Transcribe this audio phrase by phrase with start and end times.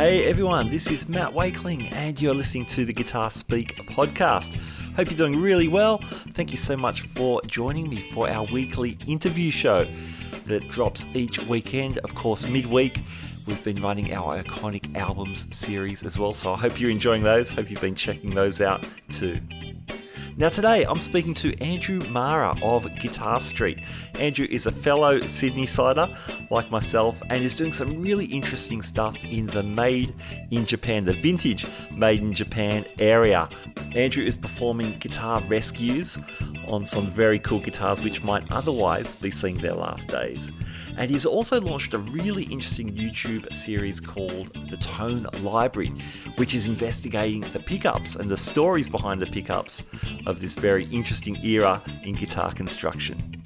[0.00, 4.54] Hey everyone, this is Matt Wakeling, and you're listening to the Guitar Speak podcast.
[4.96, 5.98] Hope you're doing really well.
[6.32, 9.86] Thank you so much for joining me for our weekly interview show
[10.46, 12.98] that drops each weekend, of course, midweek.
[13.46, 17.52] We've been running our iconic albums series as well, so I hope you're enjoying those.
[17.52, 19.38] Hope you've been checking those out too.
[20.40, 23.84] Now, today I'm speaking to Andrew Mara of Guitar Street.
[24.18, 26.08] Andrew is a fellow Sydney sider
[26.48, 30.14] like myself and is doing some really interesting stuff in the Made
[30.50, 33.50] in Japan, the vintage Made in Japan area.
[33.94, 36.18] Andrew is performing guitar rescues
[36.68, 40.52] on some very cool guitars which might otherwise be seeing their last days.
[41.00, 45.94] And he's also launched a really interesting YouTube series called The Tone Library,
[46.36, 49.82] which is investigating the pickups and the stories behind the pickups
[50.26, 53.42] of this very interesting era in guitar construction.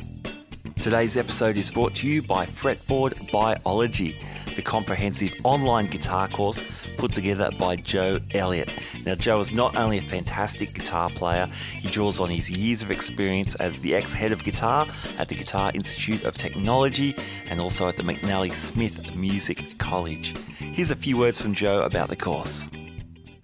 [0.81, 4.19] Today's episode is brought to you by Fretboard Biology,
[4.55, 6.63] the comprehensive online guitar course
[6.97, 8.71] put together by Joe Elliott.
[9.05, 11.47] Now, Joe is not only a fantastic guitar player,
[11.79, 14.87] he draws on his years of experience as the ex head of guitar
[15.19, 17.15] at the Guitar Institute of Technology
[17.49, 20.35] and also at the McNally Smith Music College.
[20.59, 22.69] Here's a few words from Joe about the course.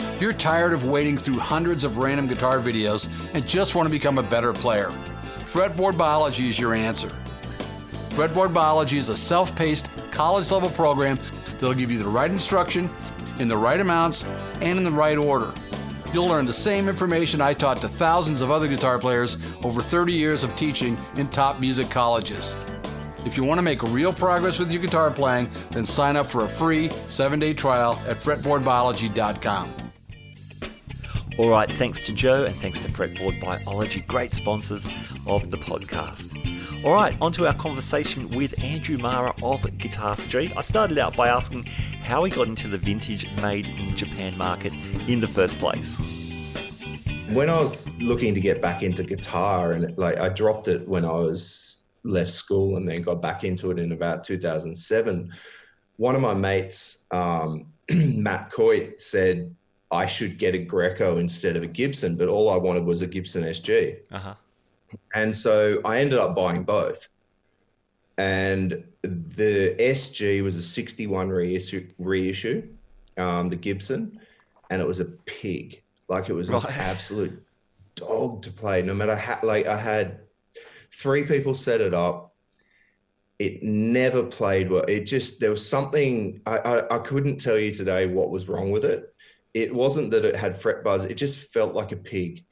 [0.01, 3.93] If you're tired of wading through hundreds of random guitar videos and just want to
[3.93, 4.91] become a better player,
[5.39, 7.11] Fretboard Biology is your answer.
[8.21, 11.19] Fretboard Biology is a self paced, college level program
[11.53, 12.91] that'll give you the right instruction,
[13.39, 14.25] in the right amounts,
[14.61, 15.55] and in the right order.
[16.13, 20.13] You'll learn the same information I taught to thousands of other guitar players over 30
[20.13, 22.55] years of teaching in top music colleges.
[23.25, 26.45] If you want to make real progress with your guitar playing, then sign up for
[26.45, 29.75] a free seven day trial at fretboardbiology.com.
[31.39, 34.91] All right, thanks to Joe and thanks to Fretboard Biology, great sponsors
[35.27, 36.50] of the podcast.
[36.83, 40.57] All right, on to our conversation with Andrew Mara of Guitar Street.
[40.57, 41.65] I started out by asking
[42.03, 44.73] how he got into the vintage made in Japan market
[45.07, 45.99] in the first place.
[47.33, 51.05] When I was looking to get back into guitar, and like I dropped it when
[51.05, 55.31] I was left school and then got back into it in about 2007,
[55.99, 59.55] one of my mates, um, Matt Coit, said,
[59.91, 63.07] I should get a Greco instead of a Gibson, but all I wanted was a
[63.07, 63.99] Gibson SG.
[64.11, 64.35] Uh-huh.
[65.15, 67.09] And so I ended up buying both.
[68.19, 72.69] And the SG was a 61 reissue, reissue
[73.17, 74.21] um, the Gibson,
[74.69, 75.83] and it was a pig.
[76.09, 76.63] Like it was right.
[76.65, 77.43] an absolute
[77.95, 78.83] dog to play.
[78.83, 80.21] No matter how, like I had
[80.93, 82.35] three people set it up.
[83.39, 84.85] It never played well.
[84.87, 88.71] It just, there was something, I, I, I couldn't tell you today what was wrong
[88.71, 89.11] with it
[89.55, 92.45] it wasn't that it had fret buzz; it just felt like a pig,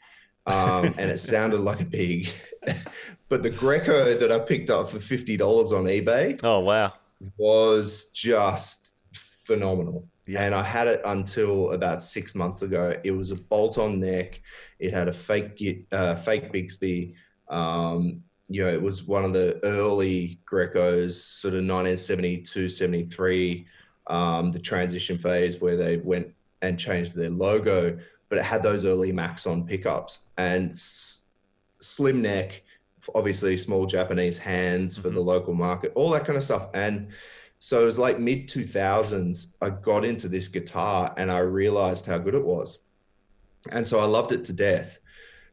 [0.48, 2.28] um, and it sounded like a pig.
[3.28, 6.94] but the Greco that I picked up for fifty dollars on eBay, oh wow,
[7.36, 10.06] was just phenomenal.
[10.26, 10.42] Yeah.
[10.42, 12.94] And I had it until about six months ago.
[13.03, 14.42] It was a bolt-on neck.
[14.78, 17.15] It had a fake uh, fake Bigsby.
[17.48, 23.66] Um, you know, it was one of the early Grecos, sort of 1972, 73,
[24.06, 27.98] um, the transition phase where they went and changed their logo,
[28.28, 31.25] but it had those early Maxon pickups and s-
[31.81, 32.62] slim neck,
[33.15, 35.16] obviously small Japanese hands for mm-hmm.
[35.16, 36.69] the local market, all that kind of stuff.
[36.75, 37.09] And
[37.59, 42.19] so it was like mid 2000s, I got into this guitar and I realized how
[42.19, 42.81] good it was.
[43.72, 44.99] And so I loved it to death.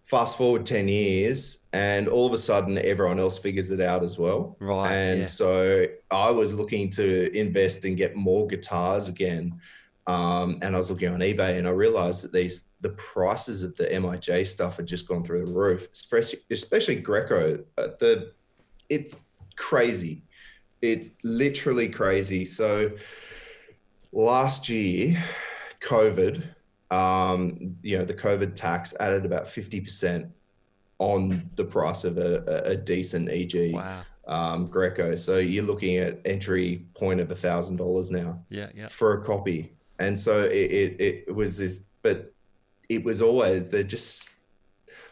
[0.03, 4.19] Fast forward 10 years, and all of a sudden, everyone else figures it out as
[4.19, 4.55] well.
[4.59, 4.91] Right.
[4.91, 5.25] And yeah.
[5.25, 9.59] so I was looking to invest and get more guitars again.
[10.07, 13.75] Um, and I was looking on eBay and I realized that these the prices of
[13.75, 17.63] the MIJ stuff had just gone through the roof, especially, especially Greco.
[17.77, 18.31] Uh, the
[18.87, 19.19] it's
[19.55, 20.21] crazy.
[20.81, 22.45] It's literally crazy.
[22.45, 22.91] So
[24.11, 25.23] last year,
[25.81, 26.43] COVID,
[26.91, 30.27] um, you know, the COVID tax added about fifty percent
[30.99, 33.73] on the price of a, a decent EG.
[33.73, 34.01] Wow.
[34.27, 35.15] Um, Greco.
[35.15, 38.39] So you're looking at entry point of a thousand dollars now.
[38.49, 38.87] Yeah, yeah.
[38.87, 42.33] For a copy and so it, it, it was this, but
[42.89, 44.31] it was always they're just.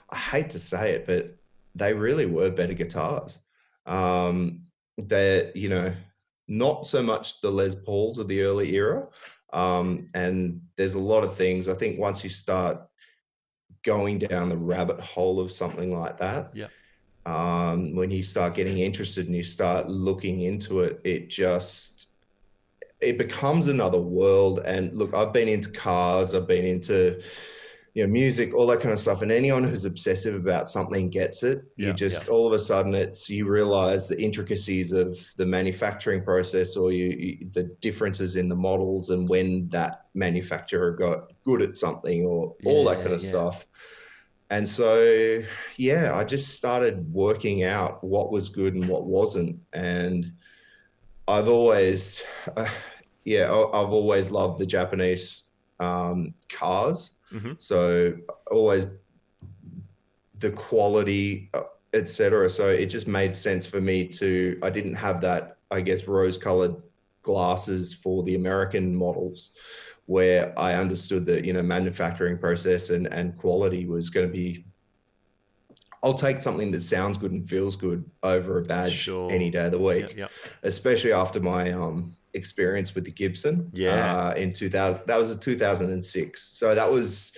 [0.09, 1.35] I hate to say it, but
[1.74, 3.39] they really were better guitars.
[3.85, 4.62] Um,
[4.97, 5.94] they're you know
[6.47, 9.07] not so much the Les Pauls of the early era,
[9.53, 11.68] um, and there's a lot of things.
[11.68, 12.81] I think once you start
[13.83, 16.68] going down the rabbit hole of something like that, yeah.
[17.25, 22.07] Um, when you start getting interested and you start looking into it, it just
[23.03, 24.59] it becomes another world.
[24.65, 27.21] And look, I've been into cars, I've been into
[27.94, 29.21] you know, music, all that kind of stuff.
[29.21, 31.63] And anyone who's obsessive about something gets it.
[31.77, 32.33] Yeah, you just yeah.
[32.33, 37.05] all of a sudden it's you realize the intricacies of the manufacturing process or you,
[37.09, 42.56] you the differences in the models and when that manufacturer got good at something or
[42.65, 43.29] all that kind of yeah.
[43.29, 43.65] stuff.
[44.49, 45.41] And so,
[45.77, 49.59] yeah, I just started working out what was good and what wasn't.
[49.73, 50.33] And
[51.27, 52.23] I've always,
[52.56, 52.69] uh,
[53.25, 55.49] yeah, I- I've always loved the Japanese
[55.79, 57.15] um, cars.
[57.31, 57.55] Mhm.
[57.61, 58.13] So
[58.51, 58.85] always
[60.39, 61.51] the quality,
[61.93, 62.49] etc.
[62.49, 64.57] So it just made sense for me to.
[64.61, 66.75] I didn't have that, I guess, rose-colored
[67.21, 69.51] glasses for the American models,
[70.05, 74.65] where I understood that you know manufacturing process and and quality was going to be.
[76.03, 79.31] I'll take something that sounds good and feels good over a badge Sure.
[79.31, 80.27] any day of the week Yeah, yeah.
[80.63, 83.69] especially after my um, experience with the Gibson.
[83.74, 84.30] Yeah.
[84.30, 86.41] Uh, in 2000, that was a 2006.
[86.41, 87.31] So that was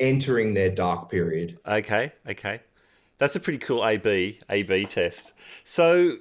[0.00, 1.58] entering their dark period.
[1.66, 2.60] Okay, okay.
[3.18, 5.32] That's a pretty cool AB AB test.
[5.64, 6.16] So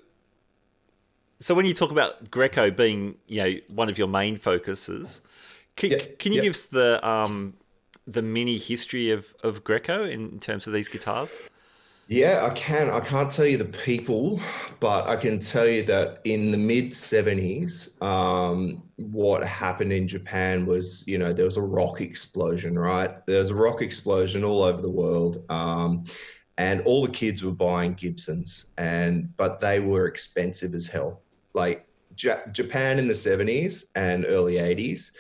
[1.39, 5.21] so when you talk about Greco being, you know, one of your main focuses,
[5.75, 6.43] can, Yeah, can you yeah.
[6.43, 7.55] give us the um
[8.05, 11.35] the mini history of of Greco in terms of these guitars?
[12.11, 12.89] Yeah, I can.
[12.89, 14.41] I can't tell you the people,
[14.81, 20.65] but I can tell you that in the mid 70s, um, what happened in Japan
[20.65, 23.25] was, you know, there was a rock explosion, right?
[23.27, 25.45] There was a rock explosion all over the world.
[25.49, 26.03] Um,
[26.57, 31.23] and all the kids were buying Gibsons, and but they were expensive as hell.
[31.53, 31.87] Like
[32.21, 35.13] ja- Japan in the 70s and early 80s,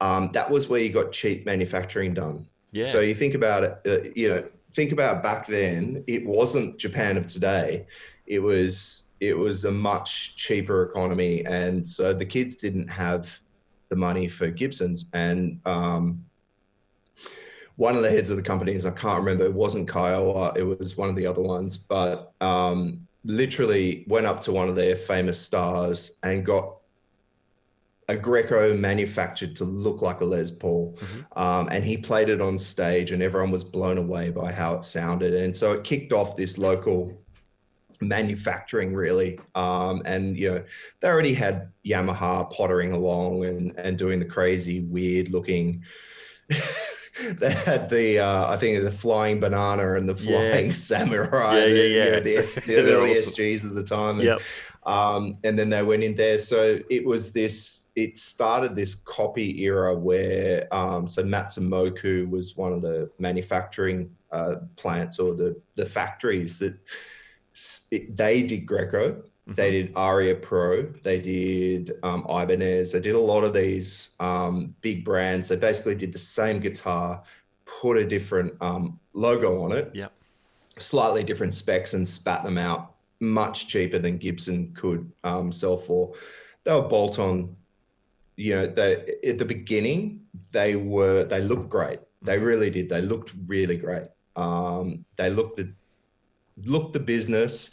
[0.00, 2.46] um, that was where you got cheap manufacturing done.
[2.72, 2.86] Yeah.
[2.86, 4.48] So you think about it, uh, you know,
[4.78, 6.04] think about back then.
[6.06, 7.84] It wasn't Japan of today.
[8.26, 13.40] It was it was a much cheaper economy, and so the kids didn't have
[13.88, 15.06] the money for Gibsons.
[15.12, 16.24] And um,
[17.74, 20.96] one of the heads of the companies, I can't remember, it wasn't Kiowa, it was
[20.96, 25.40] one of the other ones, but um, literally went up to one of their famous
[25.40, 26.77] stars and got
[28.08, 30.98] a Greco manufactured to look like a Les Paul.
[31.36, 34.84] Um, and he played it on stage, and everyone was blown away by how it
[34.84, 35.34] sounded.
[35.34, 37.22] And so it kicked off this local
[38.00, 39.38] manufacturing, really.
[39.54, 40.64] Um, and, you know,
[41.00, 45.84] they already had Yamaha pottering along and, and doing the crazy, weird looking.
[47.34, 50.50] they had the, uh, I think, the flying banana and the Yeah.
[50.50, 51.56] flying samurai.
[51.58, 52.04] Yeah, yeah, the, you yeah.
[52.04, 53.32] know, the, the early awesome.
[53.34, 54.16] SGs at the time.
[54.20, 54.40] And, Yep.
[54.86, 56.38] um, and then they went in there.
[56.38, 57.88] So it was this.
[57.96, 64.56] It started this copy era where um, so Matsumoku was one of the manufacturing uh,
[64.76, 66.76] plants or the the factories that
[67.90, 69.22] it, they did Greco.
[69.48, 70.82] They did Aria Pro.
[71.02, 72.92] They did um, Ibanez.
[72.92, 75.48] They did a lot of these um, big brands.
[75.48, 77.22] They basically did the same guitar,
[77.64, 80.12] put a different um, logo on it, Yep.
[80.78, 86.12] slightly different specs and spat them out much cheaper than Gibson could um, sell for.
[86.64, 87.56] They were bolt on.
[88.36, 90.20] You know, they at the beginning
[90.52, 92.00] they were they looked great.
[92.22, 92.88] They really did.
[92.88, 94.08] They looked really great.
[94.36, 95.72] Um, they looked the
[96.64, 97.70] looked the business.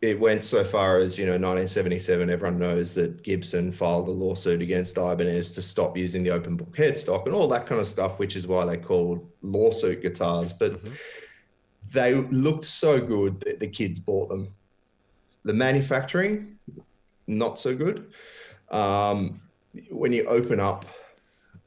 [0.00, 2.30] It went so far as you know, 1977.
[2.30, 6.76] Everyone knows that Gibson filed a lawsuit against Ibanez to stop using the open book
[6.76, 10.52] headstock and all that kind of stuff, which is why they called lawsuit guitars.
[10.52, 10.80] But
[11.92, 14.54] they looked so good that the kids bought them.
[15.44, 16.58] The manufacturing,
[17.26, 18.12] not so good.
[18.70, 19.40] Um,
[19.90, 20.84] when you open up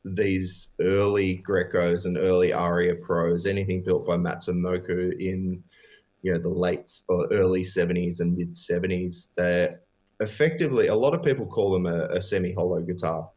[0.03, 5.63] these early Grecos and early Aria Pros, anything built by Matsumoku in
[6.21, 9.81] you know the late or early 70s and mid 70s, they're
[10.19, 13.29] effectively a lot of people call them a, a semi-hollow guitar.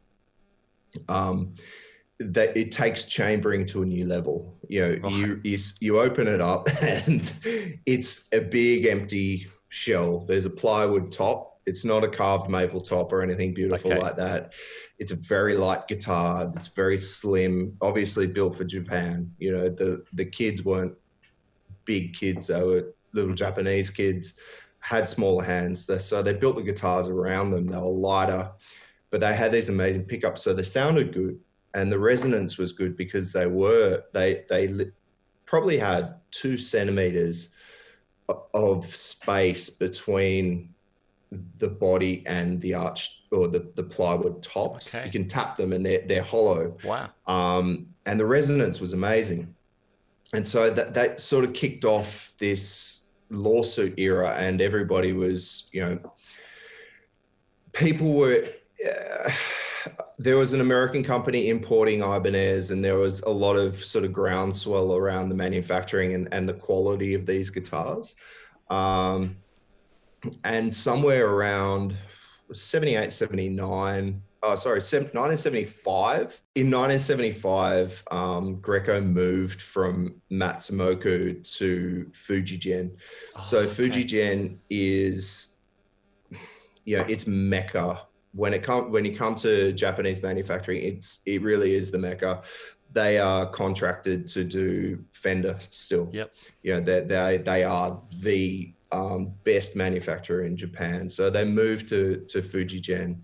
[1.09, 1.55] Um,
[2.21, 4.57] that it takes chambering to a new level.
[4.69, 7.33] You know, you, you you open it up and
[7.87, 10.21] it's a big empty shell.
[10.21, 11.61] There's a plywood top.
[11.67, 14.01] It's not a carved maple top or anything beautiful Okay.
[14.01, 14.53] like that.
[14.99, 16.51] It's a very light guitar.
[16.55, 17.77] It's very slim.
[17.81, 19.33] Obviously built for Japan.
[19.39, 20.95] You know, the the kids weren't
[21.85, 22.49] big kids.
[22.49, 24.35] They were little Japanese kids.
[24.81, 27.67] Had smaller hands, so they built the guitars around them.
[27.67, 28.51] They were lighter,
[29.09, 30.43] but they had these amazing pickups.
[30.43, 31.41] So they sounded good
[31.75, 34.91] and the resonance was good because they were they they
[35.45, 37.51] probably had two centimeters
[38.55, 40.73] of space between
[41.59, 44.95] the body and the arch or the, the plywood tops.
[44.95, 45.05] Okay.
[45.07, 46.77] You can tap them and they're they're hollow.
[46.85, 47.11] Wow.
[47.27, 49.55] Um, and the resonance was amazing.
[50.35, 55.81] And so that that sort of kicked off this lawsuit era, and everybody was, you
[55.81, 56.13] know,
[57.73, 58.45] people were
[58.85, 59.31] uh,
[60.19, 64.13] there was an American company importing Ibanez, and there was a lot of sort of
[64.13, 68.17] groundswell around the manufacturing and, and the quality of these guitars.
[68.71, 69.37] Um,
[70.45, 71.97] and somewhere around
[72.53, 76.41] 78, 79, oh, sorry, 1975.
[76.55, 82.93] In 1975, um, Greco moved from Matsumoku to Fujigen.
[83.37, 83.71] Oh, so okay.
[83.71, 85.57] Fujigen is,
[86.85, 91.43] you know, it's mecca when it come when you come to Japanese manufacturing, it's it
[91.43, 92.43] really is the mecca.
[92.93, 96.11] They are contracted to do Fender still.
[96.13, 96.35] Yep.
[96.63, 101.09] You know, they they they are the um, best manufacturer in Japan.
[101.09, 103.19] So they moved to to Fujigen,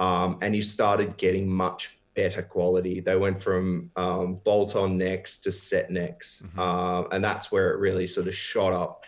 [0.00, 2.98] um, and you started getting much better quality.
[3.00, 6.58] They went from um, bolt-on necks to set necks, mm-hmm.
[6.58, 9.04] uh, and that's where it really sort of shot up.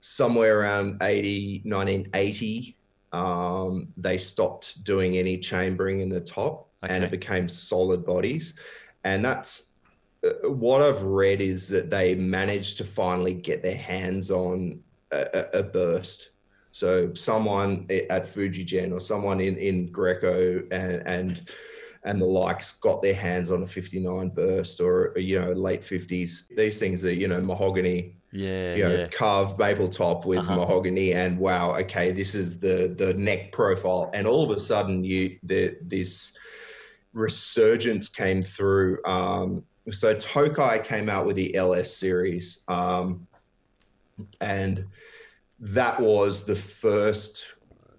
[0.00, 2.76] Somewhere around 80, 1980,
[3.12, 6.94] um, they stopped doing any chambering in the top okay.
[6.94, 8.54] and it became solid bodies.
[9.04, 9.72] And that's
[10.24, 14.80] uh, what I've read is that they managed to finally get their hands on
[15.10, 16.29] a, a burst.
[16.72, 21.50] So someone at Fujigen or someone in, in Greco and, and
[22.02, 26.48] and the likes got their hands on a 59 burst or you know late 50s
[26.56, 29.06] these things are you know mahogany yeah, you know, yeah.
[29.08, 30.56] carved maple top with uh-huh.
[30.56, 35.02] mahogany, and wow, okay, this is the the neck profile, and all of a sudden,
[35.02, 36.32] you the this
[37.12, 39.04] resurgence came through.
[39.04, 43.26] Um, so Tokai came out with the LS series, um,
[44.40, 44.84] and
[45.60, 47.46] that was the first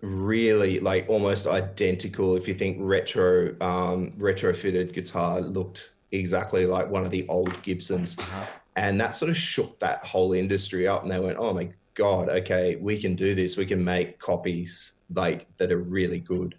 [0.01, 2.35] really like almost identical.
[2.35, 8.17] If you think retro um, retrofitted guitar looked exactly like one of the old Gibsons.
[8.17, 11.69] Uh-huh and that sort of shook that whole industry up and they went oh my
[11.93, 16.55] god okay we can do this we can make copies like that are really good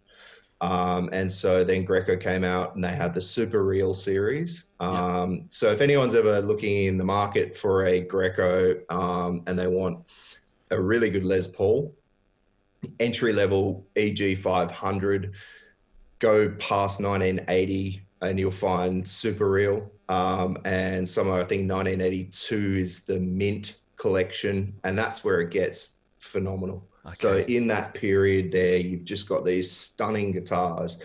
[0.61, 4.67] um, and so then Greco came out and they had the Super Real series.
[4.79, 5.41] Um, yeah.
[5.49, 10.07] So if anyone's ever looking in the market for a Greco um, and they want
[10.73, 11.95] a really good Les Paul,
[12.99, 15.35] entry level EG 500,
[16.19, 19.91] go past 1980 and you'll find Super Real.
[20.09, 25.97] Um, and somewhere I think 1982 is the Mint collection, and that's where it gets
[26.21, 26.87] phenomenal.
[27.05, 27.15] Okay.
[27.17, 30.99] So in that period there, you've just got these stunning guitars.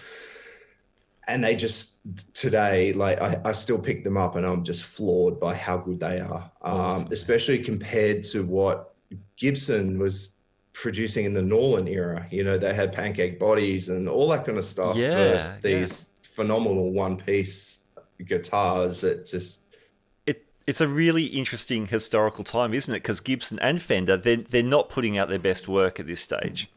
[1.28, 2.00] And they just
[2.34, 6.00] today, like I, I still pick them up, and I'm just floored by how good
[6.00, 8.94] they are, um, especially compared to what
[9.38, 10.36] Gibson was
[10.74, 12.28] producing in the Norlin era.
[12.30, 14.96] You know, they had pancake bodies and all that kind of stuff.
[14.96, 16.30] Yeah, these yeah.
[16.30, 17.88] phenomenal one piece
[18.26, 19.62] guitars that just
[20.26, 23.00] it it's a really interesting historical time, isn't it?
[23.00, 26.70] Because Gibson and Fender they're they're not putting out their best work at this stage.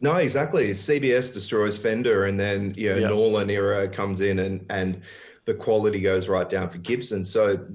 [0.00, 0.70] No, exactly.
[0.70, 3.10] CBS destroys Fender, and then you know yep.
[3.10, 5.02] Norlin era comes in, and and
[5.44, 7.24] the quality goes right down for Gibson.
[7.24, 7.66] So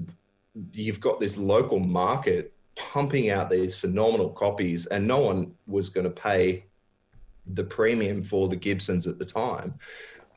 [0.72, 6.04] you've got this local market pumping out these phenomenal copies, and no one was going
[6.04, 6.64] to pay
[7.46, 9.74] the premium for the Gibsons at the time.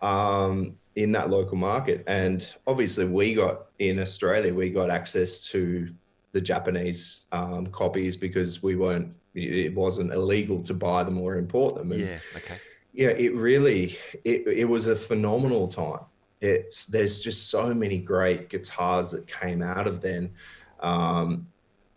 [0.02, 2.04] Um, in that local market.
[2.08, 5.90] And obviously, we got in Australia, we got access to
[6.32, 11.76] the Japanese um, copies because we weren't, it wasn't illegal to buy them or import
[11.76, 11.92] them.
[11.92, 12.58] And, yeah, okay.
[12.94, 16.00] Yeah, it really, it, it was a phenomenal time.
[16.42, 20.32] It's there's just so many great guitars that came out of then,
[20.80, 21.48] um,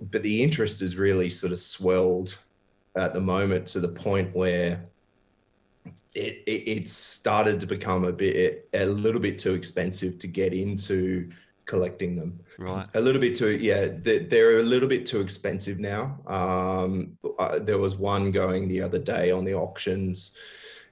[0.01, 2.39] but the interest is really sort of swelled
[2.97, 4.85] at the moment to the point where
[6.15, 10.53] it, it, it started to become a bit a little bit too expensive to get
[10.53, 11.29] into
[11.67, 12.39] collecting them.
[12.59, 12.87] Right.
[12.95, 16.19] A little bit too, yeah, they're a little bit too expensive now.
[16.27, 20.33] Um, uh, there was one going the other day on the auctions.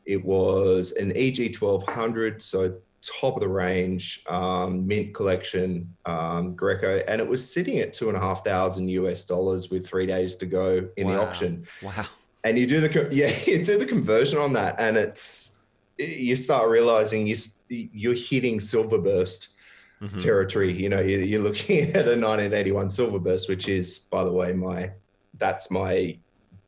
[0.06, 6.98] It was an EG 1200, so top of the range, um, mint collection, um, Greco,
[7.08, 10.36] and it was sitting at two and a half thousand US dollars with three days
[10.36, 11.12] to go in wow.
[11.12, 11.66] the auction.
[11.82, 12.06] Wow
[12.44, 15.54] and you do the yeah you do the conversion on that and it's
[15.98, 17.36] you start realizing you
[17.68, 19.54] you're hitting silverburst
[20.00, 20.16] mm-hmm.
[20.18, 24.90] territory you know you're looking at a 1981 silverburst which is by the way my
[25.34, 26.16] that's my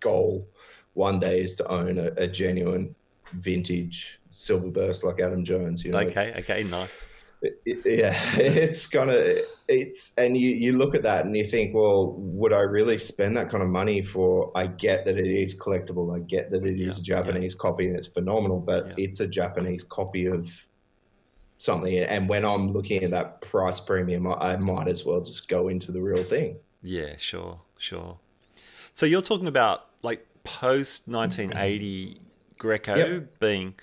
[0.00, 0.46] goal
[0.94, 2.94] one day is to own a, a genuine
[3.32, 7.08] vintage silverburst like adam jones you know okay okay nice
[7.64, 9.36] yeah, it's gonna
[9.68, 13.36] it's and you you look at that and you think, well, would I really spend
[13.36, 14.52] that kind of money for?
[14.54, 16.14] I get that it is collectible.
[16.14, 17.62] I get that it is yeah, a Japanese yeah.
[17.62, 19.04] copy and it's phenomenal, but yeah.
[19.04, 20.50] it's a Japanese copy of
[21.56, 21.98] something.
[21.98, 25.92] And when I'm looking at that price premium, I might as well just go into
[25.92, 26.56] the real thing.
[26.82, 28.18] Yeah, sure, sure.
[28.92, 32.20] So you're talking about like post 1980
[32.58, 33.38] Greco Yep.
[33.38, 33.74] being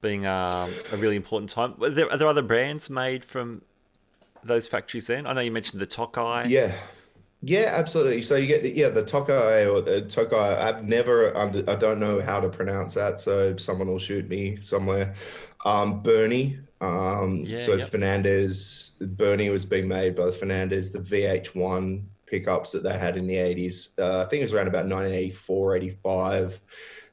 [0.00, 1.74] being um, a really important time.
[1.82, 3.62] Are there, are there other brands made from
[4.44, 5.26] those factories then?
[5.26, 6.46] I know you mentioned the Tokai.
[6.48, 6.74] Yeah.
[7.42, 8.22] Yeah, absolutely.
[8.22, 10.56] So you get the, yeah the Tokai or the Tokai.
[10.68, 14.58] I've never under, I don't know how to pronounce that, so someone will shoot me
[14.62, 15.14] somewhere.
[15.64, 16.58] Um, Burny.
[16.80, 17.90] Um, Yeah, so yep.
[17.90, 18.98] Fernandes.
[19.16, 20.92] Burny was being made by the Fernandes.
[20.92, 23.98] The VH1 pickups that they had in the 80s.
[23.98, 26.60] Uh, I think it was around about 1984, 85.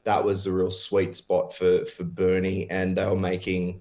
[0.04, 3.80] That was the real sweet spot for for Burny, and they were making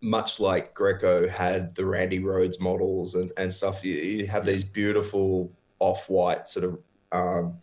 [0.00, 4.64] much like Greco had the Randy Rhoads models and, and stuff, you, you have these
[4.64, 6.78] beautiful off white sort of
[7.12, 7.58] um,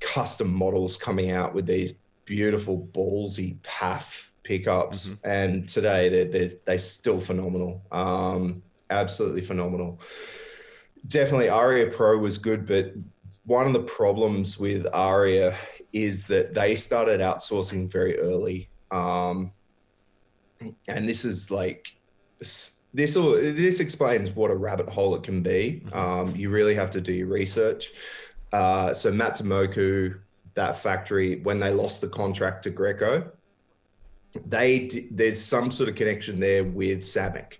[0.00, 5.08] custom models coming out with these beautiful ballsy PAF pickups.
[5.08, 5.18] Mhm.
[5.24, 7.82] And today they're, they're, they're still phenomenal.
[7.90, 10.00] Um, absolutely phenomenal.
[11.08, 12.92] Definitely Aria Pro was good, but
[13.44, 15.56] one of the problems with Aria
[15.92, 18.68] is that they started outsourcing very early.
[18.90, 19.52] Um,
[20.88, 21.86] and this is like
[22.38, 25.82] this this this explains what a rabbit hole it can be.
[25.86, 25.96] Mhm.
[25.96, 27.92] Um, you really have to do your research.
[28.52, 30.18] Uh, so Matsumoku,
[30.54, 33.30] that factory, when they lost the contract to Greco,
[34.46, 37.54] they d- there's some sort of connection there with Samick.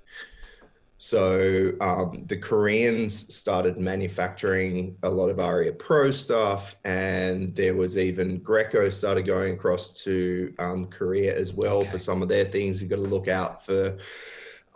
[1.07, 7.99] So um, the Koreans started manufacturing a lot of Aria Pro stuff, and there was
[7.99, 11.91] even Greco started going across to um, Korea as well Okay.
[11.91, 12.81] for some of their things.
[12.81, 13.97] You've got to look out for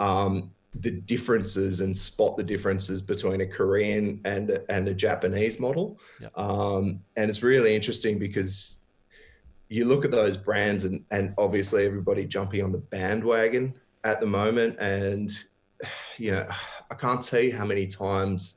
[0.00, 5.60] um, the differences and spot the differences between a Korean and a- and a Japanese
[5.60, 5.96] model.
[6.20, 6.26] Yeah.
[6.34, 8.80] Um, and it's really interesting because
[9.68, 14.26] you look at those brands and and obviously everybody jumping on the bandwagon at the
[14.26, 15.30] moment and
[16.18, 16.46] you know
[16.90, 18.56] i can't tell you how many times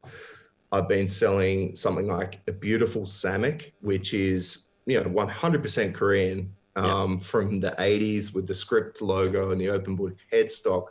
[0.72, 7.02] i've been selling something like a beautiful samick which is you know 100% korean Yeah.
[7.02, 10.86] um, from the 80s with the script logo and the open book headstock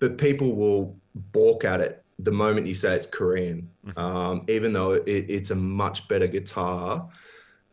[0.00, 3.98] but people will balk at it the moment you say it's korean Mhm.
[3.98, 7.08] um, even though it, it's a much better guitar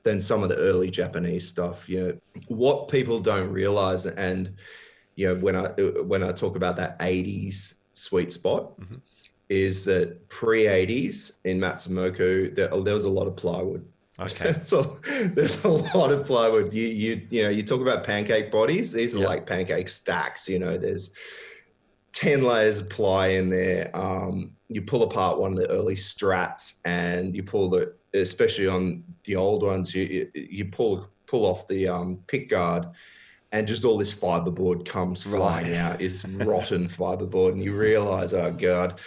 [0.04, 1.90] than some of the early Japanese stuff.
[1.90, 2.18] You know,
[2.48, 4.56] what people don't realize, and
[5.18, 5.68] you know, when I
[6.14, 9.02] when I talk about that '80s sweet spot, Mhm.
[9.50, 13.84] is that pre '80s in Matsumoku there, there was a lot of plywood.
[14.20, 14.54] Okay.
[14.64, 14.84] so
[15.36, 16.74] there's a lot of plywood.
[16.74, 18.94] You you you know, you talk about pancake bodies.
[18.94, 19.28] These are Yeah.
[19.28, 20.48] like pancake stacks.
[20.48, 21.14] You know, there's
[22.14, 23.90] 10 layers of ply in there.
[23.96, 29.04] Um, you pull apart one of the early strats and you pull the, especially on
[29.26, 32.88] the old ones, you, you, you pull, pull off the um, pick guard
[33.52, 35.76] and just all this fiberboard comes flying Right.
[35.76, 36.02] out.
[36.02, 39.00] It's rotten fiberboard and you realize, oh God.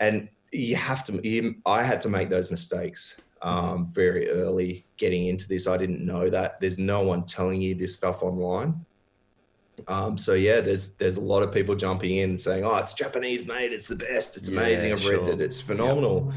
[0.00, 5.26] And you have to, you, I had to make those mistakes um, very early getting
[5.26, 5.66] into this.
[5.66, 6.60] I didn't know that.
[6.60, 8.84] There's no one telling you this stuff online.
[9.86, 12.92] Um, so yeah, there's there's a lot of people jumping in and saying, "Oh, it's
[12.94, 13.72] Japanese made.
[13.72, 14.36] It's the best.
[14.36, 14.90] It's Yeah, amazing.
[14.92, 15.18] I've sure.
[15.24, 16.32] read that it's phenomenal."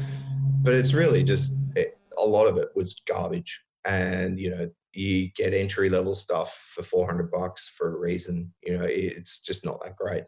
[0.62, 5.28] But it's really just it, a lot of it was garbage, and you know you
[5.34, 8.52] get entry level stuff for 400 bucks for a reason.
[8.62, 10.24] You know, it's just not that great.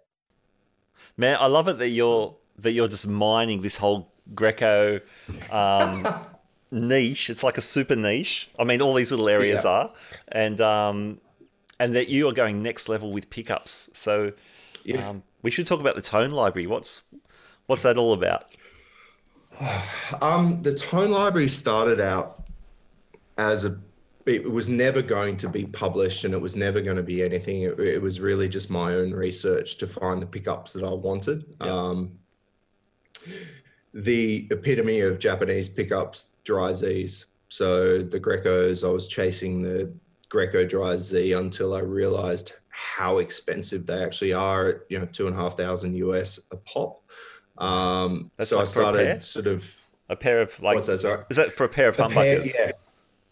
[1.17, 5.01] Man, I love it that you're that you're just mining this whole Greco
[5.51, 6.07] um,
[6.71, 7.31] niche.
[7.31, 8.49] It's like a super niche.
[8.59, 9.71] I mean, all these little areas Yeah.
[9.71, 9.93] are,
[10.29, 11.21] and um,
[11.79, 13.91] and that you are going next level with pickups.
[13.93, 14.33] So
[14.85, 15.09] Yeah.
[15.09, 16.67] um, we should talk about the tone library.
[16.67, 17.03] What's
[17.67, 18.45] what's that all about?
[20.21, 22.45] Um, the tone library started out
[23.39, 23.79] as a.
[24.27, 27.63] It was never going to be published, and it was never going to be anything.
[27.63, 31.45] It, it was really just my own research to find the pickups that I wanted.
[31.63, 31.71] Yeah.
[31.71, 32.19] Um,
[33.93, 37.27] the epitome of Japanese pickups, dry Z's.
[37.49, 39.93] So the Grecos, I was chasing the
[40.29, 44.69] Greco dry Z until I realized how expensive they actually are.
[44.69, 47.03] At, you know, two and a half thousand US a pop.
[47.59, 49.21] Um, That's so like I for a pair?
[49.21, 49.77] started sort of
[50.09, 50.99] A pair of like what's that?
[50.99, 51.25] Sorry.
[51.31, 52.53] is that for a pair of humbuckers?
[52.59, 52.73] yeah.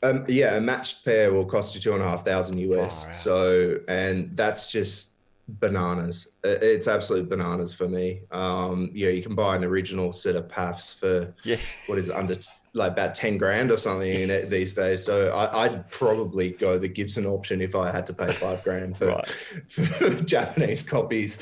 [0.02, 3.22] Um, yeah, a matched pair will cost you two and a half thousand US.
[3.22, 5.12] So, and that's just
[5.48, 6.32] bananas.
[6.44, 8.22] It's absolute bananas for me.
[8.30, 11.56] Um, you know, you can buy an original set of PAFs for Yeah.
[11.86, 12.34] what is it, under
[12.74, 15.04] like about 10 grand or something in it these days.
[15.04, 18.96] So I, I'd probably go the Gibson option if I had to pay five grand
[18.96, 19.28] for, Right.
[19.68, 21.38] for Japanese copies.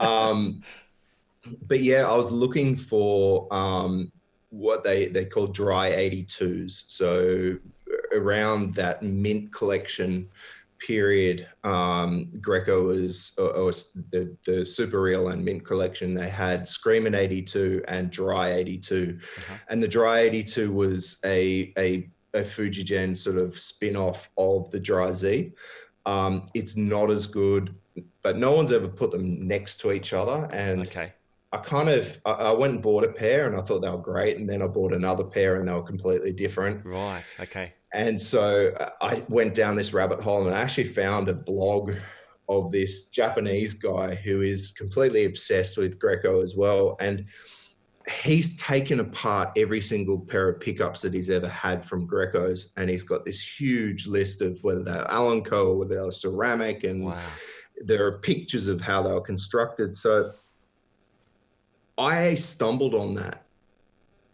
[0.00, 0.62] Um,
[1.68, 4.10] but yeah, I was looking for um,
[4.48, 6.84] what they, they call dry 82s.
[6.88, 7.56] So
[8.12, 10.28] around that mint collection
[10.78, 13.70] period, um, Greco was, or, or
[14.10, 19.18] the, the Super Real and Mint collection, they had Screaming 82 and Dry 82.
[19.20, 19.56] Uh-huh.
[19.68, 24.80] And the Dry 82 was a, a a Fujigen sort of spin off of the
[24.80, 25.52] Dry Z.
[26.06, 27.74] Um, it's not as good,
[28.22, 30.48] but no one's ever put them next to each other.
[30.52, 31.12] And Okay.
[31.52, 33.98] I kind of I, I went and bought a pair and I thought they were
[33.98, 36.84] great, and then I bought another pair and they were completely different.
[36.84, 37.24] Right.
[37.40, 37.74] Okay.
[37.92, 41.92] And so uh, I went down this rabbit hole and I actually found a blog
[42.48, 46.96] of this Japanese guy who is completely obsessed with Greco as well.
[47.00, 47.26] And
[48.22, 52.70] he's taken apart every single pair of pickups that he's ever had from Greco's.
[52.76, 56.84] And he's got this huge list of whether they're Alnico or whether they're ceramic.
[56.84, 57.20] And Wow.
[57.84, 59.94] there are pictures of how they were constructed.
[59.96, 60.32] So
[62.00, 63.44] I stumbled on that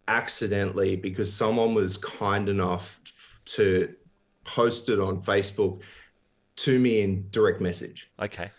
[0.08, 3.00] accidentally because someone was kind enough
[3.46, 3.92] to
[4.44, 5.82] post it on Facebook
[6.56, 8.50] to me in direct message Okay.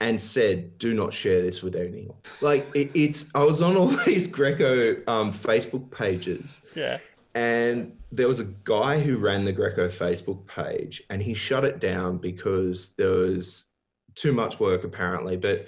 [0.00, 3.86] and said, "Do not share this with anyone." Like it, it's, I was on all
[4.06, 6.98] these Greco um, Facebook pages, Yeah.
[7.34, 11.78] and there was a guy who ran the Greco Facebook page, and he shut it
[11.78, 13.70] down because there was
[14.16, 15.36] too much work apparently.
[15.36, 15.66] But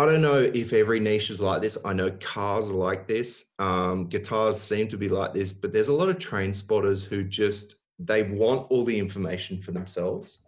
[0.00, 1.76] I don't know if every niche is like this.
[1.84, 3.50] I know cars are like this.
[3.58, 7.22] Um, guitars seem to be like this, but there's a lot of train spotters who
[7.22, 10.38] just they want all the information for themselves,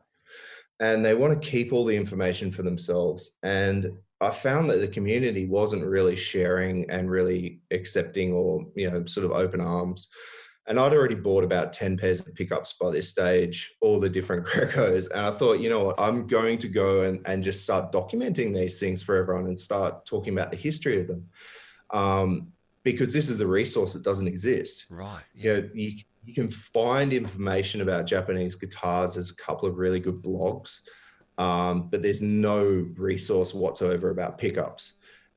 [0.81, 3.37] and they want to keep all the information for themselves.
[3.43, 9.05] And I found that the community wasn't really sharing and really accepting or you know
[9.05, 10.09] sort of open arms.
[10.67, 14.47] And I'd already bought about 10 pairs of pickups by this stage, all the different
[14.47, 15.11] Grecos.
[15.11, 18.55] And I thought, you know what, I'm going to go and, and just start documenting
[18.55, 21.29] these things for everyone and start talking about the history of them.
[21.91, 22.53] Um,
[22.85, 24.87] because this is the resource that doesn't exist.
[24.91, 25.23] Right.
[25.35, 29.15] You, know, you, you can find information about Japanese guitars.
[29.15, 30.81] There's a couple of really good blogs,
[31.39, 32.65] um, but there's no
[32.97, 34.95] resource whatsoever about pickups.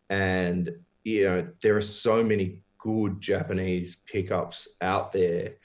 [0.10, 0.72] And,
[1.04, 5.56] you know, there are so many good Japanese pickups out there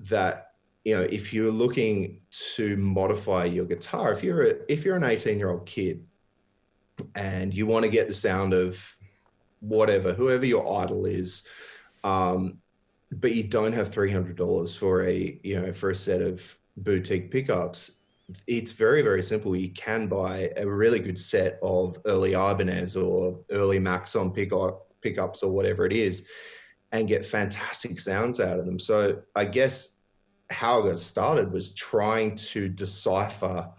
[0.00, 0.52] that
[0.84, 5.04] you know if you're looking to modify your guitar if you're a, if you're an
[5.04, 6.06] 18 year old kid
[7.14, 8.96] and you want to get the sound of
[9.60, 11.46] whatever whoever your idol is
[12.04, 12.56] um,
[13.12, 17.98] but you don't have $300 for a you know for a set of boutique pickups
[18.46, 19.54] it's very very simple.
[19.54, 25.42] You can buy a really good set of early ibanez or early maxon pickup pickups
[25.42, 26.24] or whatever it is
[26.92, 28.78] and get fantastic sounds out of them.
[28.78, 29.98] So i guess
[30.50, 33.70] how i got started was trying to decipher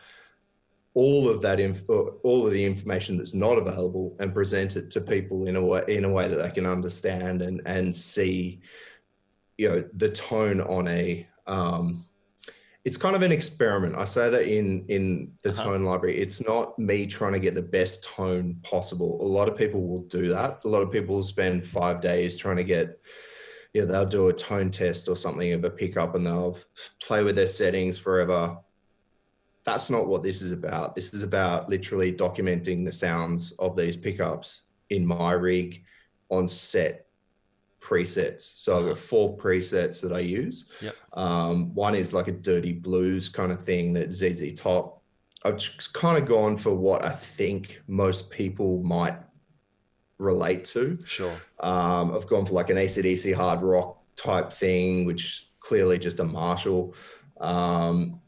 [0.95, 5.01] all of that inf- all of the information that's not available and present it to
[5.01, 8.61] people in a way in a way that they can understand and and see
[9.57, 12.05] you know the tone on a um,
[12.85, 13.95] it's kind of an experiment.
[13.95, 15.63] I say that in in the Uh-huh.
[15.63, 16.19] tone library.
[16.21, 19.21] It's not me trying to get the best tone possible.
[19.21, 20.61] A lot of people will do that.
[20.65, 22.99] A lot of people will spend five days trying to get.
[23.73, 26.57] Yeah, they'll do a tone test or something of a pickup, and they'll
[27.01, 28.57] play with their settings forever.
[29.65, 30.93] That's not what this is about.
[30.93, 35.85] This is about literally documenting the sounds of these pickups in my rig
[36.29, 37.02] on set
[37.83, 38.53] presets.
[38.55, 40.71] So I've got four presets that I use.
[40.81, 40.95] Yep.
[41.13, 45.01] Um, one is like a dirty blues kind of thing that ZZ Top.
[45.45, 49.17] I've just kind of gone for what I think most people might
[50.17, 50.97] relate to.
[51.05, 51.35] Sure.
[51.59, 56.23] Um, I've gone for like an ACDC hard rock type thing, which clearly just a
[56.23, 56.95] Marshall.
[57.41, 58.21] Um,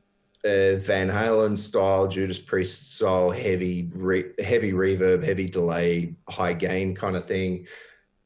[0.44, 6.94] uh, Van Halen style, Judas Priest style, heavy, re- heavy reverb, heavy delay, high gain
[6.94, 7.66] kind of thing,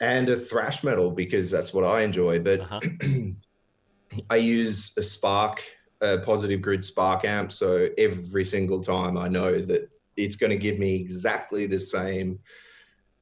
[0.02, 2.40] and a thrash metal because that's what I enjoy.
[2.40, 2.80] But Uh-huh.
[4.30, 5.62] I use a Spark,
[6.02, 10.58] a positive grid Spark amp, so every single time I know that it's going to
[10.58, 12.40] give me exactly the same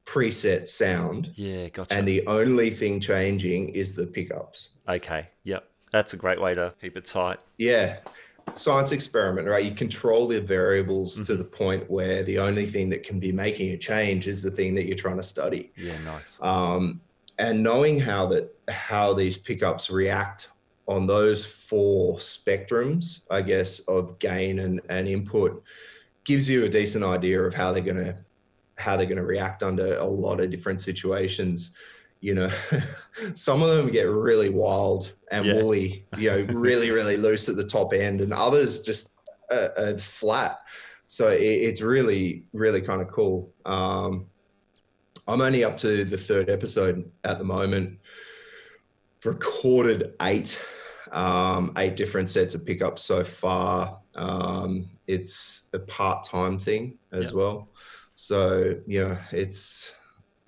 [0.06, 1.68] preset sound, Yeah.
[1.68, 1.92] Gotcha.
[1.92, 4.70] and the only thing changing is the pickups.
[4.88, 5.28] okay.
[5.44, 5.64] Yep.
[5.92, 7.38] That's a great way to keep it tight.
[7.58, 7.98] Yeah.
[8.54, 9.64] Science experiment, right?
[9.64, 13.72] You control the variables to the point where the only thing that can be making
[13.72, 15.72] a change is the thing that you're trying to study.
[15.76, 15.94] Yeah.
[16.04, 16.38] Nice.
[16.40, 17.00] Um,
[17.38, 20.50] and knowing how that how these pickups react
[20.88, 25.62] on those four spectrums, I guess, of gain and, and input,
[26.24, 28.16] gives you a decent idea of how they're gonna
[28.76, 31.74] how they're gonna react under a lot of different situations.
[32.20, 32.50] You know,
[33.34, 35.54] some of them get really wild and Yeah.
[35.54, 39.14] woolly, you know, really, really loose at the top end, and others just
[39.52, 40.58] uh, uh, flat.
[41.06, 43.52] So it, it's really, really kind of cool.
[43.64, 44.26] Um,
[45.26, 47.98] I'm only up to the third episode at the moment.
[49.24, 50.60] Recorded eight,
[51.12, 53.98] um, eight different sets of pickups so far.
[54.14, 57.32] Um, it's a part-time thing as Yep.
[57.34, 57.68] well,
[58.14, 59.92] so you know it's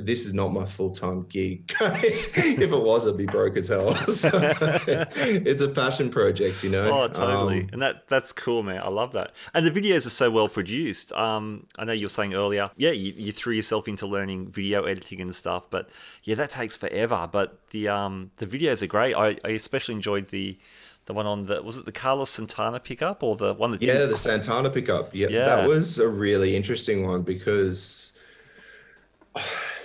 [0.00, 1.72] this is not my full time gig.
[1.80, 3.94] if it was, I'd be broke as hell.
[4.10, 7.02] So, it's a passion project, you know.
[7.02, 7.60] Oh, totally.
[7.62, 8.80] Um, and that that's cool, man.
[8.82, 9.32] I love that.
[9.54, 11.12] And the videos are so well produced.
[11.12, 14.84] Um, I know you were saying earlier, yeah, you, you threw yourself into learning video
[14.84, 15.88] editing and stuff, but
[16.24, 17.28] yeah, that takes forever.
[17.30, 19.14] But the um the videos are great.
[19.14, 20.58] I, I especially enjoyed the
[21.06, 24.06] the one on the was it the Carlos Santana pickup or the one that yeah,
[24.06, 25.14] the Santana pickup.
[25.14, 25.44] Yeah, Yeah.
[25.44, 28.12] that was a really interesting one because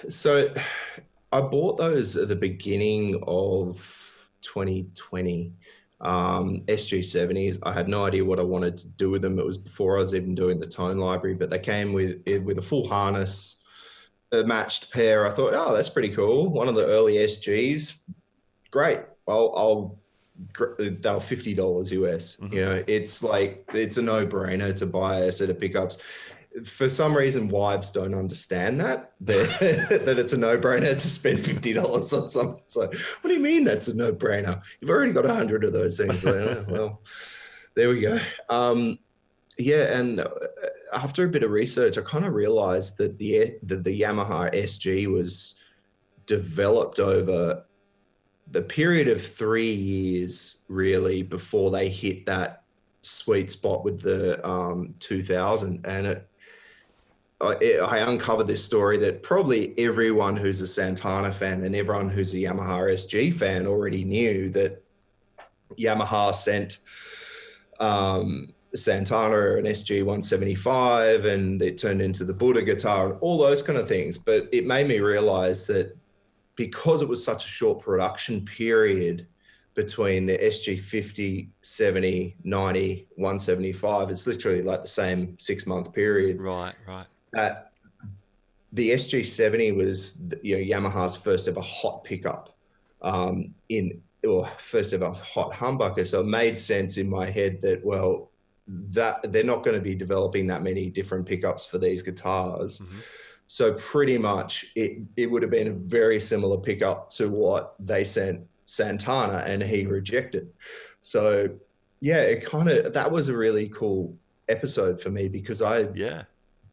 [0.10, 0.54] so
[1.32, 5.54] I bought those at the beginning of 2020.
[6.02, 7.60] Um, SG70s.
[7.64, 9.40] I had no idea what I wanted to do with them.
[9.40, 12.58] It was before I was even doing the tone library, but they came with with
[12.58, 13.64] a full harness,
[14.34, 15.26] a matched pair.
[15.26, 16.50] I thought, oh, that's pretty cool.
[16.50, 18.02] One of the early SGs.
[18.72, 19.00] Great.
[19.28, 20.00] I'll, I'll
[20.78, 22.38] they were fifty dollars US.
[22.52, 25.98] You know, it's like it's a no brainer to buy a set of pickups.
[26.64, 31.46] For some reason, wives don't understand that that, that it's a no brainer to spend
[31.46, 32.62] fifty dollars on something.
[32.66, 34.62] It's like, what do you mean that's a no brainer?
[34.80, 36.24] You've already got a hundred of those things.
[36.24, 37.02] Like, oh, well,
[37.76, 38.20] there we go.
[38.50, 39.00] Um,
[39.58, 40.30] yeah, and uh,
[40.94, 45.08] after a bit of research, I kind of realized that the the, the Yamaha SG
[45.08, 45.56] was
[46.26, 47.64] developed over
[48.52, 52.64] the period of three years really before they hit that
[53.02, 56.30] sweet spot with the um, 2000 and it
[57.42, 62.38] I, uncovered this story that probably everyone who's a Santana fan and everyone who's a
[62.38, 64.82] Yamaha SG fan already knew that
[65.78, 66.78] Yamaha sent
[67.80, 73.62] um, Santana an SG 175 and it turned into the Buddha guitar and all those
[73.62, 74.18] kind of things.
[74.18, 75.96] But it made me realize that
[76.56, 79.28] because it was such a short production period
[79.74, 86.40] between the SG 50, 70, 90, 175, it's literally like the same six month period.
[86.40, 87.08] Right, right.
[87.36, 87.56] Uh,
[88.74, 92.56] the SG 70 was you know Yamaha's first ever hot pickup
[93.02, 96.06] um, in or first ever hot humbucker.
[96.06, 98.32] So it made sense in my head that well
[98.68, 102.80] that they're not going to be developing that many different pickups for these guitars.
[102.80, 103.04] Mhm.
[103.48, 108.04] So pretty much it it would have been a very similar pickup to what they
[108.04, 110.50] sent Santana and he rejected.
[111.02, 111.50] So
[112.02, 114.18] yeah, it kind of that was a really cool
[114.50, 116.24] episode for me because I Yeah.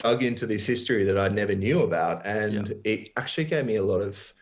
[0.03, 3.83] Dug into this history that I never knew about, and it actually gave me a
[3.83, 4.35] lot of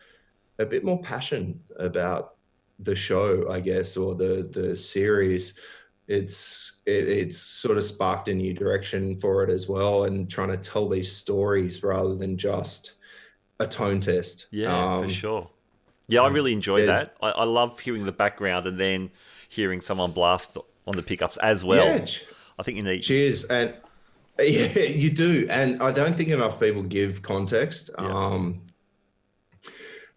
[0.57, 2.35] a bit more passion about
[2.79, 5.59] the show, I guess, or the the series.
[6.07, 10.49] It's it, it's sort of sparked a new direction for it as well, and trying
[10.49, 12.93] to tell these stories rather than just
[13.59, 14.47] a tone test.
[14.51, 15.49] Yeah, Um, for sure.
[16.07, 17.13] Yeah, I really enjoy that.
[17.21, 19.11] I, I love hearing the background and then
[19.47, 21.85] hearing someone blast on the pickups as well.
[21.85, 22.05] Yeah,
[22.59, 23.01] I think you need.
[23.01, 23.75] cheers, and
[24.39, 27.89] yeah, you do, and I don't think enough people give context.
[27.97, 28.05] Yeah.
[28.07, 28.61] Um,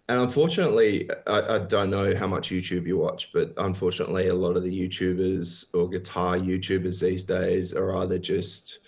[0.08, 4.56] and unfortunately, I, I don't know how much YouTube you watch, but unfortunately, a lot
[4.56, 8.80] of the YouTubers or guitar YouTubers these days are either just,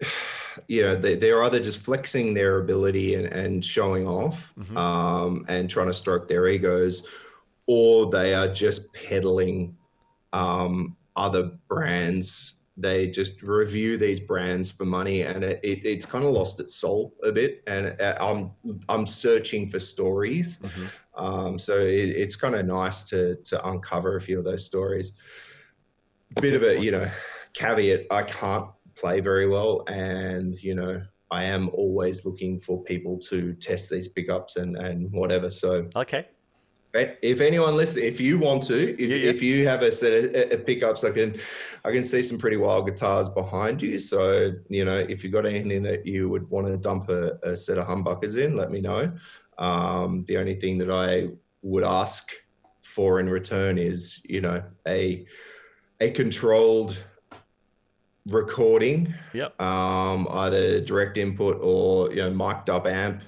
[0.68, 4.76] you know, they, they're either just flexing their ability and, and showing off Mhm.
[4.76, 7.06] um, and trying to stroke their egos,
[7.66, 9.76] or they are just peddling
[10.32, 12.54] um, other brands.
[12.80, 16.76] They just review these brands for money, and it, it, it's kind of lost its
[16.76, 17.62] soul a bit.
[17.66, 18.52] And uh, I'm
[18.88, 20.90] I'm searching for stories, Mhm.
[21.16, 25.12] um, so it, it's kind of nice to to uncover a few of those stories.
[26.40, 27.10] Bit of a you know
[27.54, 33.18] caveat: I can't play very well, and you know I am always looking for people
[33.30, 35.50] to test these pickups and and whatever.
[35.50, 36.28] So Okay.
[36.94, 37.18] Right.
[37.22, 39.30] If anyone listening, if you want to, if, Yeah, yeah.
[39.30, 41.38] if you have a set of, of pickups, I can,
[41.84, 43.98] I can see some pretty wild guitars behind you.
[43.98, 47.56] So you know, if you've got anything that you would want to dump a, a
[47.56, 49.12] set of humbuckers in, let me know.
[49.58, 51.28] Um, the only thing that I
[51.62, 52.30] would ask
[52.80, 55.26] for in return is, you know, a
[56.00, 57.04] a controlled
[58.26, 59.60] recording Yep.
[59.60, 63.22] um, either direct input or you know mic'd up amp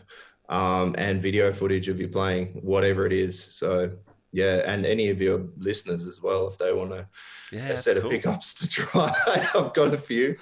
[0.50, 3.90] um, and video footage of you playing whatever it is so
[4.32, 7.06] yeah and any of your listeners as well if they want a,
[7.52, 7.68] Yeah.
[7.70, 8.06] a set cool.
[8.06, 9.10] of pickups to try
[9.54, 10.36] i've got a few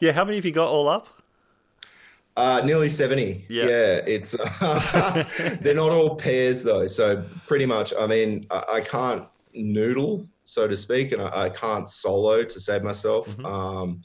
[0.00, 0.12] Yeah.
[0.12, 1.08] How many have you got all up?
[2.36, 3.64] uh, nearly 70 Yeah.
[3.64, 4.32] yeah it's
[5.60, 10.66] they're not all pairs though so pretty much i mean i, I can't noodle so
[10.66, 13.44] to speak and I, I can't solo to save myself Mhm.
[13.46, 14.02] um,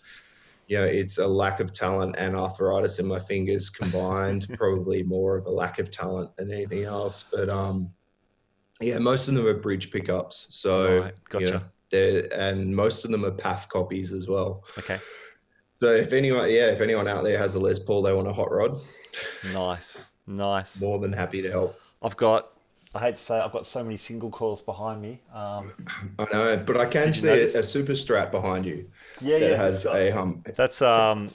[0.69, 5.35] you know it's a lack of talent and arthritis in my fingers combined probably more
[5.37, 7.89] of a lack of talent than anything else but um
[8.79, 11.51] yeah most of them are bridge pickups so Right, you gotcha.
[11.53, 14.99] know, they're and most of them are PAF copies as well Okay.
[15.81, 18.33] so if anyone yeah if anyone out there has a Les Paul they want a
[18.33, 18.79] hot rod
[19.51, 20.79] Nice, nice.
[20.79, 21.79] More than happy to help.
[22.03, 22.51] I've got.
[22.95, 25.21] I hate to say, it, I've got so many single coils behind me.
[25.33, 25.73] Um,
[26.19, 29.55] I know, but I can see a, a super strat behind you yeah, that yeah.
[29.55, 30.43] has that's got- a um.
[30.55, 31.31] That's um,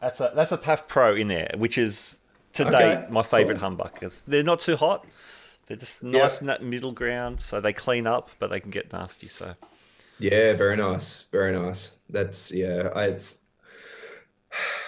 [0.00, 2.20] that's a that's a PAF Pro in there, which is
[2.54, 3.60] to Okay, date my favorite cool.
[3.60, 4.24] humbuckers.
[4.26, 5.06] They're not too hot.
[5.66, 6.22] They're just Yeah.
[6.22, 9.28] nice in that middle ground, so they clean up, but they can get nasty.
[9.28, 9.54] So
[10.18, 11.92] Yeah, very nice, very nice.
[12.10, 12.90] That's yeah.
[12.94, 13.44] I, it's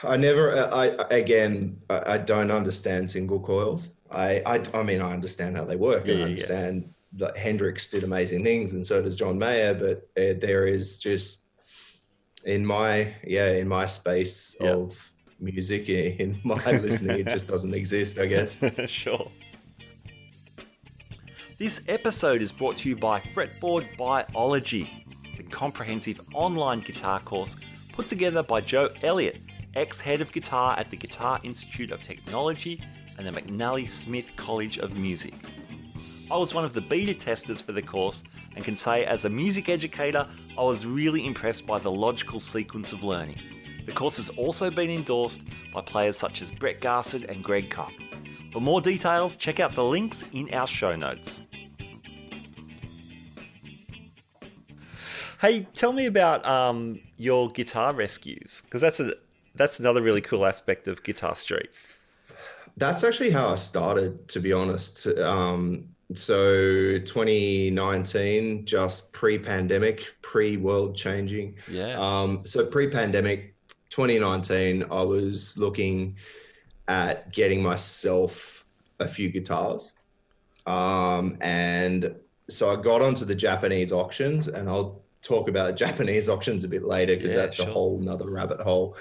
[0.03, 0.55] I never.
[0.73, 1.81] I again.
[1.90, 3.90] I, I don't understand single coils.
[4.11, 6.07] I, I I mean I understand how they work.
[6.07, 6.33] Yeah, and yeah, I yeah.
[6.33, 9.75] understand that Hendrix did amazing things, and so does John Mayer.
[9.75, 11.44] But uh, there is just
[12.44, 14.73] in my yeah in my space Yeah.
[14.73, 18.18] of music in my listening, it just doesn't exist.
[18.18, 18.62] I guess.
[18.90, 19.31] sure.
[21.59, 25.05] This episode is brought to you by Fretboard Biology,
[25.37, 27.57] the comprehensive online guitar course
[27.92, 29.38] put together by Joe Elliott,
[29.75, 32.81] ex head of guitar at the Guitar Institute of Technology
[33.18, 35.35] and the McNally Smith College of Music.
[36.31, 38.22] I was one of the beta testers for the course
[38.54, 40.26] and can say, as a music educator,
[40.57, 43.38] I was really impressed by the logical sequence of learning.
[43.87, 47.90] The course has also been endorsed by players such as Brett Garsed and Greg Cup.
[48.52, 51.42] For more details, check out the links in our show notes.
[55.40, 59.14] Hey, tell me about um, your guitar rescues because that's a
[59.54, 61.68] that's another really cool aspect of Guitar Street.
[62.79, 65.07] That's actually how I started, to be honest.
[65.07, 71.57] Um, so 2019, just pre-pandemic, pre-world changing.
[71.71, 71.97] Yeah.
[71.99, 73.55] Um, so pre-pandemic,
[73.91, 76.17] 2019, I was looking
[76.87, 78.64] at getting myself
[79.01, 79.93] a few guitars,
[80.67, 82.14] um, and
[82.49, 86.85] so I got onto the Japanese auctions, and I'll talk about Japanese auctions a bit
[86.85, 87.69] later because Yeah, that's sure.
[87.69, 88.97] a whole nother rabbit hole.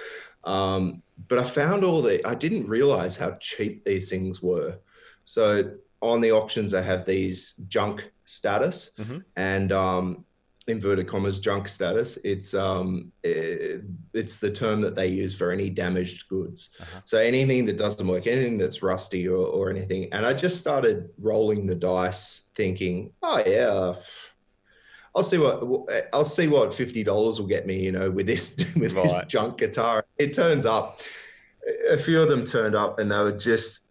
[0.47, 4.77] Um, but I found all the, I didn't realize how cheap these things were.
[5.25, 9.23] So on the auctions, they have these junk status Mhm.
[9.35, 10.25] and um,
[10.67, 12.17] inverted commas junk status.
[12.23, 13.83] It's um, it,
[14.13, 16.69] it's the term that they use for any damaged goods.
[16.79, 17.01] Uh-huh.
[17.05, 20.13] So anything that doesn't work, anything that's rusty or, or anything.
[20.13, 23.95] And I just started rolling the dice, thinking, oh yeah.
[25.17, 25.63] I'll see what
[26.13, 29.57] I'll see what fifty dollars will get me, you know, with this with this junk
[29.57, 30.05] guitar.
[30.19, 31.01] It turns up,
[31.89, 33.87] a few of them turned up, and they were just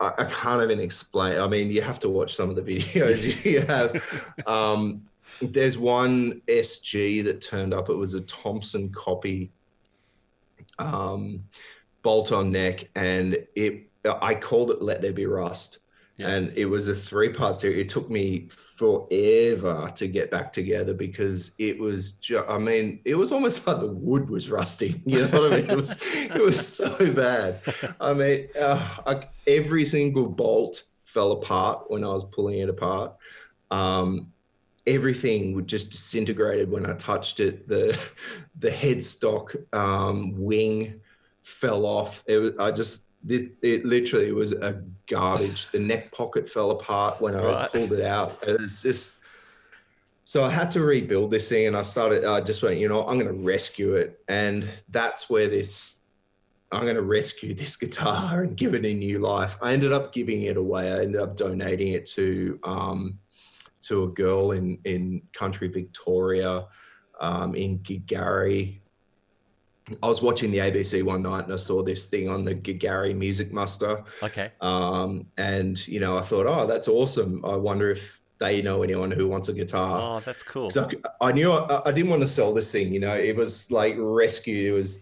[0.00, 1.38] I, I can't even explain.
[1.38, 3.42] I mean, you have to watch some of the videos.
[3.42, 4.44] you have.
[4.46, 5.02] Um,
[5.40, 7.88] there's one SG that turned up.
[7.88, 9.50] It was a Thompson copy,
[10.78, 11.42] um,
[12.02, 13.86] bolt on neck, and it.
[14.04, 15.78] I called it "Let There Be Rust."
[16.22, 17.78] And it was a three part series.
[17.78, 23.14] It took me forever to get back together because it was, ju- I mean, it
[23.14, 25.02] was almost like the wood was rusting.
[25.04, 25.70] You know what I mean?
[25.70, 27.60] It was, it was so bad.
[28.00, 33.16] I mean, uh, I, every single bolt fell apart when I was pulling it apart.
[33.70, 34.32] Um,
[34.86, 37.68] everything would just disintegrated when I touched it.
[37.68, 38.00] The
[38.58, 41.00] the headstock um, wing
[41.42, 42.22] fell off.
[42.26, 45.68] It was, I just this it literally was a garbage.
[45.68, 47.70] The neck pocket fell apart when I Right.
[47.70, 48.38] pulled it out.
[48.46, 49.20] It was just
[50.24, 52.24] so I had to rebuild this thing, and I started.
[52.24, 55.96] I just went, you know, I'm going to rescue it, and that's where this.
[56.72, 59.58] I'm going to rescue this guitar and give it a new life.
[59.60, 60.92] I ended up giving it away.
[60.92, 63.18] I ended up donating it to um,
[63.82, 66.66] to a girl in in country Victoria,
[67.20, 68.80] um, in Gigari.
[70.02, 73.14] I was watching the ABC one night and I saw this thing on the Gigari
[73.16, 74.50] Music Muster, Okay.
[74.60, 77.44] um, and you know I thought, oh, that's awesome.
[77.44, 80.16] I wonder if they know anyone who wants a guitar.
[80.16, 80.70] Oh, that's cool.
[80.70, 80.88] So
[81.20, 82.92] I knew I, I didn't want to sell this thing.
[82.92, 84.66] You know, it was like rescued.
[84.66, 85.00] It was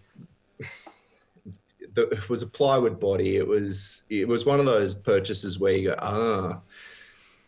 [1.93, 3.37] the, it was a plywood body.
[3.37, 6.59] It was it was one of those purchases where you go, ah,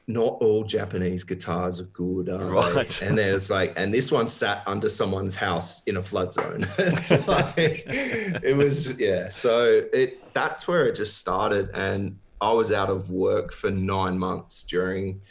[0.07, 3.01] not all Japanese guitars are good, are they?" Right.
[3.01, 6.65] And there's like, and this one sat under someone's house in a flood zone.
[6.77, 9.29] it's like, it was yeah.
[9.29, 14.17] So it that's where it just started, and I was out of work for nine
[14.17, 15.21] months during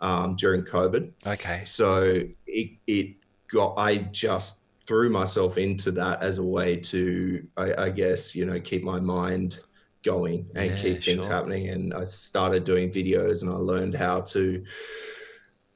[0.00, 1.10] um, during COVID.
[1.26, 1.62] Okay.
[1.64, 3.16] So it, it
[3.48, 8.46] got, I just threw myself into that as a way to, I, I guess, you
[8.46, 9.60] know, keep my mind
[10.04, 11.34] going and Yeah, keep things sure.
[11.34, 11.68] happening.
[11.68, 14.64] And I started doing videos and I learned how to,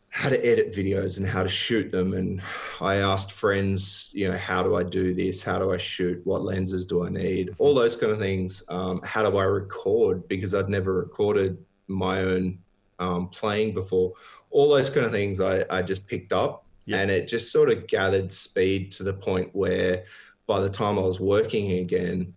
[0.08, 2.12] how to edit videos and how to shoot them.
[2.12, 2.42] And
[2.80, 5.42] I asked friends, you know, how do I do this?
[5.42, 6.20] How do I shoot?
[6.24, 7.54] What lenses do I need?
[7.58, 8.62] All those kind of things.
[8.68, 10.28] Um, how do I record?
[10.28, 11.56] Because I'd never recorded
[11.88, 12.58] my own
[12.98, 14.12] um, playing before.
[14.50, 16.98] All those kind of things I, I just picked up Yeah.
[16.98, 20.04] and it just sort of gathered speed to the point where
[20.46, 22.34] by the time I was working again,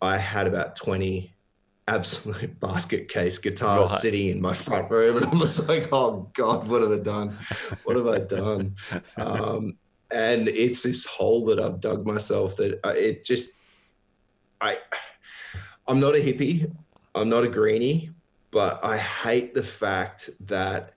[0.00, 1.32] I had about 20
[1.88, 4.00] absolute basket case guitars Right.
[4.00, 7.38] sitting in my front room, and I'm just like, oh god, what have I done?
[7.84, 8.76] What have I done?
[9.18, 9.78] Um,
[10.10, 13.50] and it's this hole that I've dug myself that I, it just,
[14.60, 14.78] I,
[15.86, 16.70] I'm not a hippie,
[17.14, 18.10] I'm not a greenie,
[18.52, 20.92] but I hate the fact that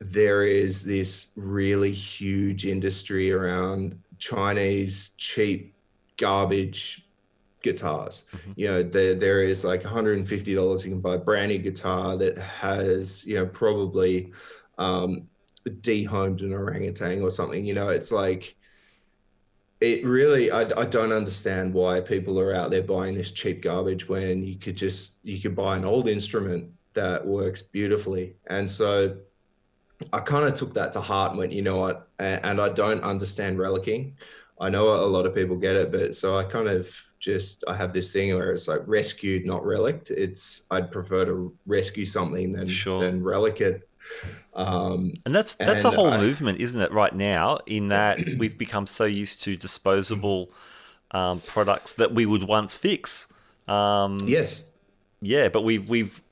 [0.00, 5.74] there is this really huge industry around Chinese cheap
[6.18, 7.05] garbage
[7.66, 8.24] guitars.
[8.34, 8.52] Mhm.
[8.56, 12.38] You know, there there is like $150 you can buy a brand new guitar that
[12.38, 14.32] has, you know, probably
[14.78, 15.10] um
[15.80, 17.64] dehomed an orangutan or something.
[17.64, 18.56] You know, it's like
[19.80, 24.08] it really I, I don't understand why people are out there buying this cheap garbage
[24.08, 28.36] when you could just you could buy an old instrument that works beautifully.
[28.46, 29.16] And so
[30.12, 32.08] I kind of took that to heart and went, you know what?
[32.18, 34.14] And, and I don't understand relicking.
[34.60, 37.74] I know a lot of people get it, but so I kind of just I
[37.76, 40.10] have this thing where it's like rescued, not relicked.
[40.10, 43.00] It's I'd prefer to rescue something than Sure.
[43.00, 43.88] than relic it.
[44.54, 46.92] Um, And that's that's a whole I- movement, isn't it?
[46.92, 50.50] Right now, in that we've become so used to disposable
[51.10, 53.26] um, products that we would once fix.
[53.68, 54.62] Um, yes,
[55.20, 56.22] yeah, but we've we've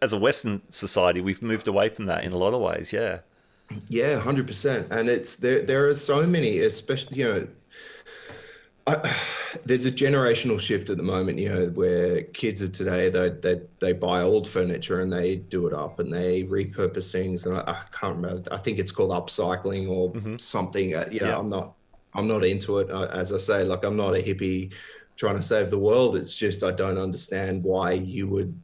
[0.00, 2.92] as a Western society, we've moved away from that in a lot of ways.
[2.92, 3.20] Yeah,
[3.88, 4.88] Yeah, hundred percent.
[4.90, 5.62] And it's there.
[5.62, 7.48] There are so many, especially you know,
[8.86, 9.14] I,
[9.64, 11.38] there's a generational shift at the moment.
[11.38, 15.66] You know, where kids of today they they they buy old furniture and they do
[15.66, 17.46] it up and they repurpose things.
[17.46, 18.42] And I, I can't remember.
[18.52, 20.40] I think it's called upcycling or Mhm.
[20.40, 20.94] something.
[20.94, 21.38] Uh, you know, Yeah.
[21.38, 21.74] I'm not.
[22.14, 22.90] I'm not into it.
[22.90, 24.74] As I say, like I'm not a hippie
[25.16, 26.16] trying to save the world.
[26.16, 28.60] It's just I don't understand why you would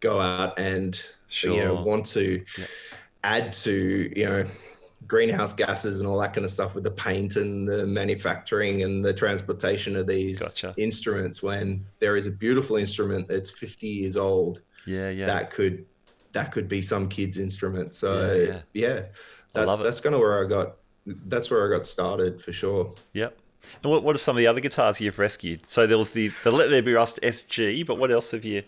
[0.00, 1.54] go out and sure.
[1.54, 2.64] you know want to Yeah.
[3.24, 4.46] Add to you know
[5.06, 9.04] greenhouse gases and all that kind of stuff with the paint and the manufacturing and
[9.04, 10.74] the transportation of these Gotcha.
[10.76, 15.26] instruments when there is a beautiful instrument that's 50 years old yeah, yeah.
[15.26, 15.84] that could
[16.32, 19.02] that could be some kid's instrument so Yeah, yeah, yeah.
[19.52, 20.76] That's that's kind of where i got
[21.26, 23.36] that's where i got started for sure Yep.
[23.82, 25.66] And what, what are some of the other guitars you've rescued?
[25.66, 28.62] So there was the the Let There Be Rust SG, but what else have you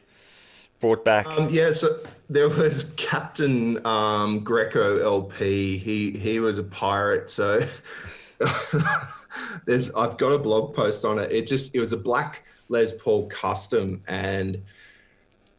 [0.83, 1.26] brought back?
[1.26, 5.78] Um, yeah, so there was Captain um, Greco LP.
[5.78, 7.30] He he was a pirate.
[7.30, 7.66] So
[9.64, 11.33] there's I've got a blog post on it.
[11.33, 14.62] It just it was a black Les Paul custom, and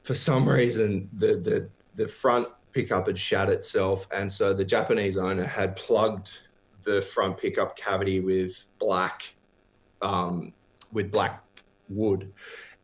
[0.03, 5.17] for some reason the the the front pickup had shat itself, and so the Japanese
[5.17, 6.39] owner had plugged
[6.83, 9.33] the front pickup cavity with black
[10.01, 10.53] um,
[10.91, 11.43] with black
[11.89, 12.31] wood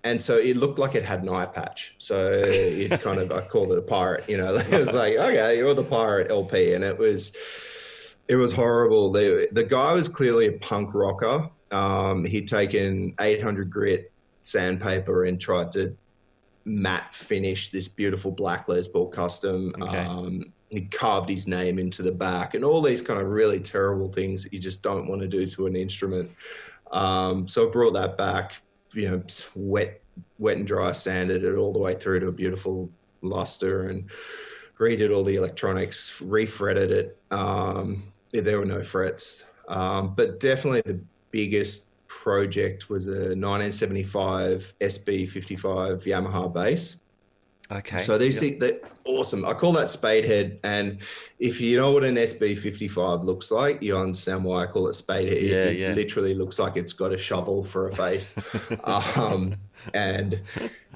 [0.04, 1.96] and so it looked like it had an eye patch.
[1.98, 4.56] So it kind of I called it a pirate, you know.
[4.72, 7.36] It was like, okay, you're the pirate LP, and it was
[8.28, 9.12] it was horrible.
[9.12, 11.50] The the guy was clearly a punk rocker.
[11.72, 15.96] Um, he'd taken 800 grit sandpaper and tried to
[16.66, 19.74] matte finish this beautiful black Les Paul custom.
[19.82, 19.98] Okay.
[19.98, 24.08] Um, he carved his name into the back and all these kind of really terrible
[24.08, 26.30] things that you just don't want to do to an instrument.
[26.92, 28.54] Um, so I brought that back,
[28.94, 29.24] you know,
[29.56, 30.02] wet,
[30.38, 32.90] wet and dry, sanded it all the way through to a beautiful
[33.22, 34.10] luster and
[34.80, 37.18] redid all the electronics, refretted it.
[37.32, 41.00] Um, there were no frets, um, but definitely the
[41.32, 46.98] biggest project was a 1975 SB55 Yamaha bass.
[47.72, 48.00] Okay.
[48.00, 48.42] So these Yep.
[48.42, 49.46] things, they're awesome.
[49.46, 50.60] I call that spadehead.
[50.64, 51.00] And
[51.40, 55.32] if you know what an SB55 looks like, you understand why I call it spadehead.
[55.32, 55.94] It- Yeah, it, yeah.
[55.94, 58.36] literally looks like it's got a shovel for a face.
[58.84, 59.56] um,
[59.94, 60.42] and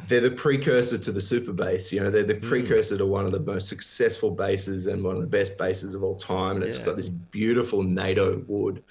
[0.08, 1.92] they're the precursor to the super bass.
[1.92, 2.50] You know, they're the Hmm.
[2.50, 6.04] precursor to one of the most successful basses and one of the best basses of
[6.04, 6.58] all time.
[6.58, 6.86] And it's Yeah.
[6.86, 8.84] got this beautiful NATO wood.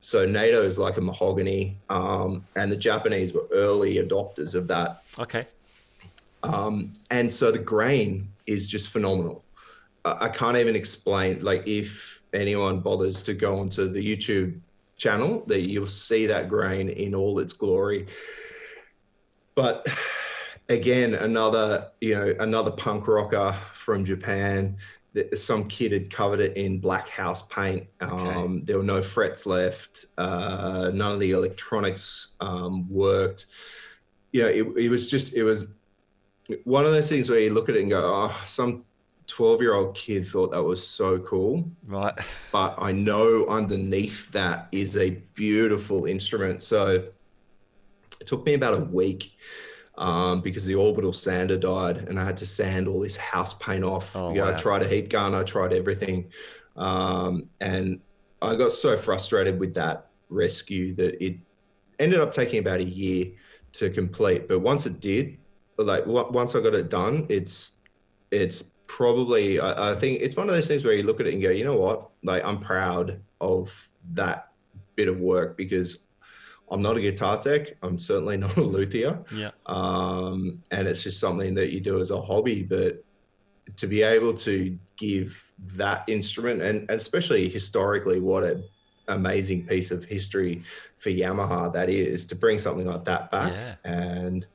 [0.00, 5.02] So NATO is like a mahogany, um, and the Japanese were early adopters of that
[5.18, 5.44] okay.
[6.42, 9.44] Um, and so the grain is just phenomenal.
[10.04, 11.40] I I can't even explain.
[11.40, 14.60] Like, if anyone bothers to go onto the YouTube
[14.96, 18.06] channel, that you'll see that grain in all its glory.
[19.54, 19.86] But
[20.68, 24.76] again, another you know another punk rocker from Japan.
[25.14, 27.86] that Some kid had covered it in black house paint.
[28.00, 30.06] Um, There were no frets left.
[30.16, 33.46] Uh, none of the electronics um, worked.
[34.32, 35.74] You know, it, it was just it was
[36.64, 38.84] one of those things where you look at it and go, oh, some
[39.26, 41.70] 12 year old kid thought that was so cool.
[41.86, 42.14] Right.
[42.50, 46.62] But I know underneath that is a beautiful instrument.
[46.62, 47.04] So
[48.20, 49.36] it took me about a week
[49.98, 53.84] um, because the orbital sander died and I had to sand all this house paint
[53.84, 54.16] off.
[54.16, 56.30] Oh, You know, I tried a heat gun, I tried everything.
[56.76, 58.00] Um, and
[58.40, 61.36] I got so frustrated with that rescue that it
[61.98, 63.32] ended up taking about a year
[63.72, 64.48] to complete.
[64.48, 65.37] But once it did,
[65.78, 67.74] like once I got it done, it's
[68.30, 71.34] it's probably I, I think it's one of those things where you look at it
[71.34, 74.48] and go, you know what, like I'm proud of that
[74.96, 76.08] bit of work because
[76.70, 77.68] I'm not a guitar tech.
[77.82, 79.18] I'm certainly not a luthier.
[79.34, 79.50] Yeah.
[79.66, 82.62] Um, and it's just something that you do as a hobby.
[82.62, 83.04] But
[83.76, 85.44] to be able to give
[85.76, 88.64] that instrument, and, especially historically, what an
[89.08, 90.62] amazing piece of history
[90.98, 93.52] for Yamaha that is, to bring something like that back.
[93.52, 93.74] Yeah.
[93.84, 94.46] And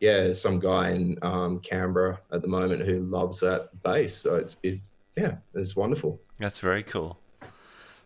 [0.00, 4.14] yeah, some guy in um, Canberra at the moment who loves that bass.
[4.14, 6.20] So it's, it's yeah, it's wonderful.
[6.38, 7.18] That's very cool.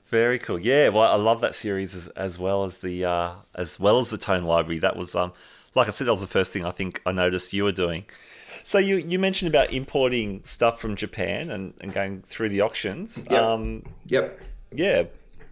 [0.06, 0.58] Very cool.
[0.58, 4.10] Yeah, well, I love that series as, as well as the uh, as well as
[4.10, 4.78] the tone library.
[4.78, 5.32] That was um,
[5.74, 8.04] like I said, that was the first thing I think I noticed you were doing.
[8.64, 13.24] So you you mentioned about importing stuff from Japan and, and going through the auctions.
[13.30, 13.42] Yep.
[13.42, 14.40] Um, yep.
[14.72, 15.04] Yeah.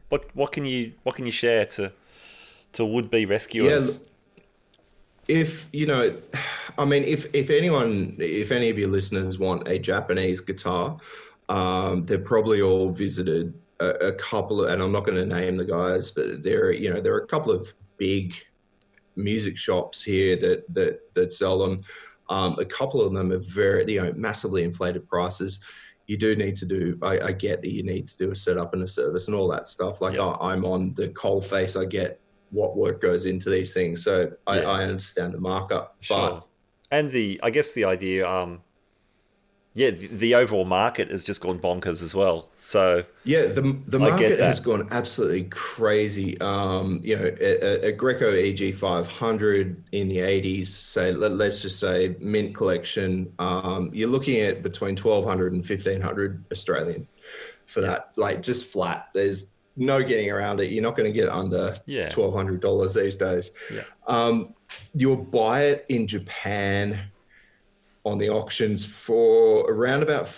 [0.09, 1.93] What what can you what can you share to
[2.73, 3.95] to would be rescuers?
[3.95, 4.01] Yeah,
[5.29, 6.17] if you know,
[6.79, 10.97] I mean, if if anyone, if any of your listeners want a Japanese guitar,
[11.49, 15.57] um, they're probably all visited a, a couple of, and I'm not going to name
[15.57, 18.35] the guys, but there, you know, there are a couple of big
[19.17, 21.83] music shops here that that that sell them.
[22.31, 25.61] Um, a couple of them are very, you know, massively inflated prices.
[26.07, 26.99] You do need to do.
[27.03, 29.49] I, I get that you need to do a setup and a service and all
[29.49, 30.03] that stuff.
[30.03, 30.27] Like Yeah.
[30.27, 31.75] I, I'm on the coal face.
[31.75, 32.21] I get
[32.51, 34.71] what work goes into these things, so I, Yeah.
[34.71, 35.97] I understand the markup.
[36.01, 36.45] Sure.
[36.91, 38.63] and the I guess the idea, um,
[39.75, 42.49] yeah, the, the overall market has just gone bonkers as well.
[42.59, 46.41] So Yeah, the the I market has gone absolutely crazy.
[46.41, 51.79] Um, you know, a, a- Greco EG 500 in the 80s, say let, let's just
[51.79, 57.07] say mint collection, um, you're looking at between 1200 and 1500 Australian
[57.67, 59.09] for that, like just flat.
[59.15, 60.71] There's no getting around it.
[60.71, 62.09] You're not going to get under Yeah.
[62.09, 63.51] $1,200 these days.
[63.73, 63.83] Yeah.
[64.07, 64.55] Um,
[64.95, 67.01] you'll buy it in Japan
[68.05, 70.29] on the auctions for around about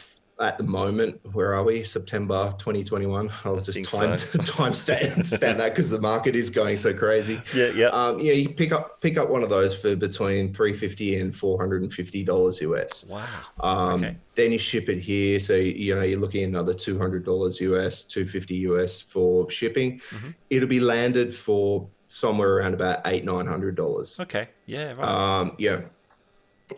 [0.40, 1.20] at the moment.
[1.32, 1.84] Where are we?
[1.84, 3.30] September 2021.
[3.44, 4.38] I'll I just time so.
[4.44, 7.40] time stand, stand that because the market is going so crazy.
[7.54, 11.20] yeah, yeah, Um, yeah, you pick up pick up one of those for between 350
[11.20, 13.04] and 450 dollars US.
[13.08, 13.26] wow.
[13.60, 14.16] Um, Okay.
[14.36, 17.60] Then you ship it here, so you know you're looking at another two hundred dollars
[17.60, 19.98] US, two fifty US for shipping.
[20.10, 20.34] Mhm.
[20.48, 24.16] It'll be landed for somewhere around about eight nine hundred dollars.
[24.18, 25.40] Okay, yeah, right.
[25.40, 25.82] Um, yeah.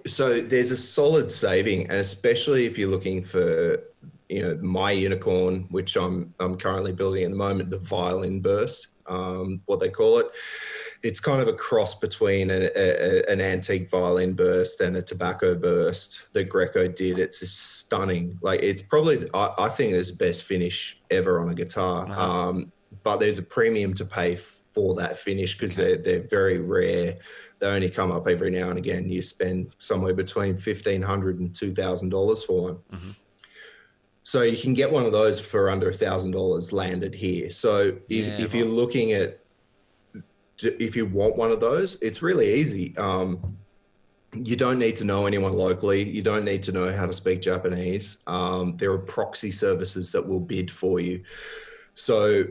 [0.06, 3.82] So there's a solid saving, and especially if you're looking for,
[4.28, 8.88] you know, my unicorn, which I'm I'm currently building at the moment, the violin burst,
[9.06, 10.26] um, what they call it.
[11.02, 15.54] It's kind of a cross between a, a, an antique violin burst and a tobacco
[15.54, 17.18] burst that Greco did.
[17.18, 18.38] It's just stunning.
[18.40, 22.08] Like it's probably I, I think it's the best finish ever on a guitar.
[22.10, 22.72] Um,
[23.02, 25.96] but there's a premium to pay for that finish because Okay.
[25.96, 27.18] they're they're very rare
[27.62, 29.08] they only come up every now and again.
[29.08, 32.78] You spend somewhere between fifteen hundred and two thousand dollars for one.
[32.92, 33.14] Mhm.
[34.24, 37.52] So you can get one of those for under a thousand dollars landed here.
[37.52, 39.38] So if, Yeah, if you're looking at
[40.58, 42.96] if you want one of those, it's really easy.
[42.96, 43.56] Um,
[44.34, 46.02] you don't need to know anyone locally.
[46.02, 48.18] You don't need to know how to speak Japanese.
[48.26, 51.22] Um, there are proxy services that will bid for you.
[51.94, 52.44] So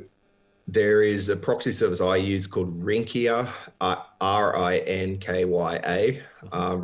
[0.68, 3.50] there is a proxy service I use called Rinkya,
[3.82, 6.78] uh, R I N K Y A, uh.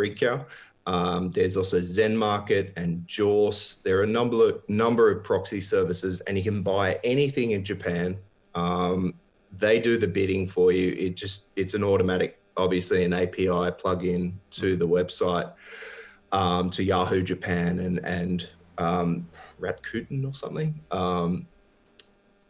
[0.88, 3.76] Um, there's also Zen Market and Jauce.
[3.84, 7.64] There are a number of, number of proxy services, and you can buy anything in
[7.64, 8.18] Japan.
[8.56, 9.14] Um,
[9.52, 10.94] they do the bidding for you.
[10.94, 15.52] It just it's an automatic, obviously an API plug-in to the website,
[16.32, 19.28] um, to Yahoo Japan and and um,
[19.60, 20.80] Rakuten or something.
[20.92, 21.48] Um,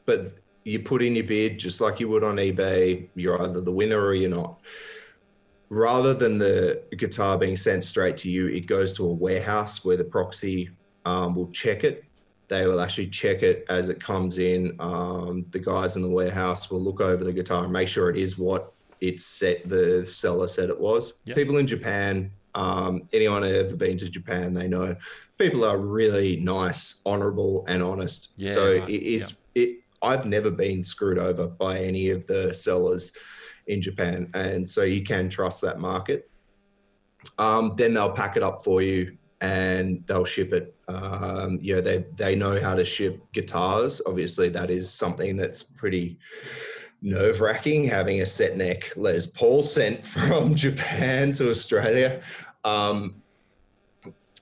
[0.06, 0.38] but
[0.68, 3.08] you put in your bid just like you would on eBay.
[3.16, 4.60] You're either the winner or you're not.
[5.70, 9.96] Rather than the guitar being sent straight to you, it goes to a warehouse where
[9.96, 10.70] the proxy
[11.06, 12.04] um, will check it.
[12.50, 14.76] They will actually check it as it comes in.
[14.80, 18.18] Um, the guys in the warehouse will look over the guitar and make sure it
[18.18, 19.68] is what it set.
[19.70, 21.14] the seller said it was.
[21.26, 21.38] Yep.
[21.38, 24.96] People in Japan, um, anyone who ever been to Japan, they know
[25.38, 28.32] people are really nice, honourable, and honest.
[28.36, 29.80] Yeah, so it, it's it.
[30.02, 33.12] I've never been screwed over by any of the sellers
[33.68, 36.30] in Japan, and so you can trust that market.
[37.40, 40.76] Um, then they'll pack it up for you and they'll ship it.
[40.88, 44.02] Um, you know, they they know how to ship guitars.
[44.06, 46.18] Obviously, that is something that's pretty
[47.02, 52.22] nerve wracking having a set neck Les Paul sent from Japan to Australia.
[52.64, 53.22] Um,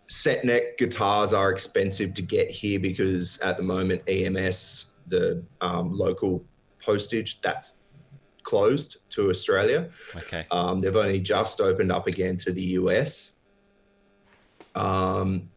[0.07, 5.91] set neck guitars are expensive to get here because at the moment EMS, the um,
[5.93, 6.45] local
[6.79, 7.75] postage, that's
[8.43, 9.89] closed to Australia.
[10.15, 10.45] okay.
[10.51, 13.31] Um, they've only just opened up again to the US.
[14.75, 15.49] Um,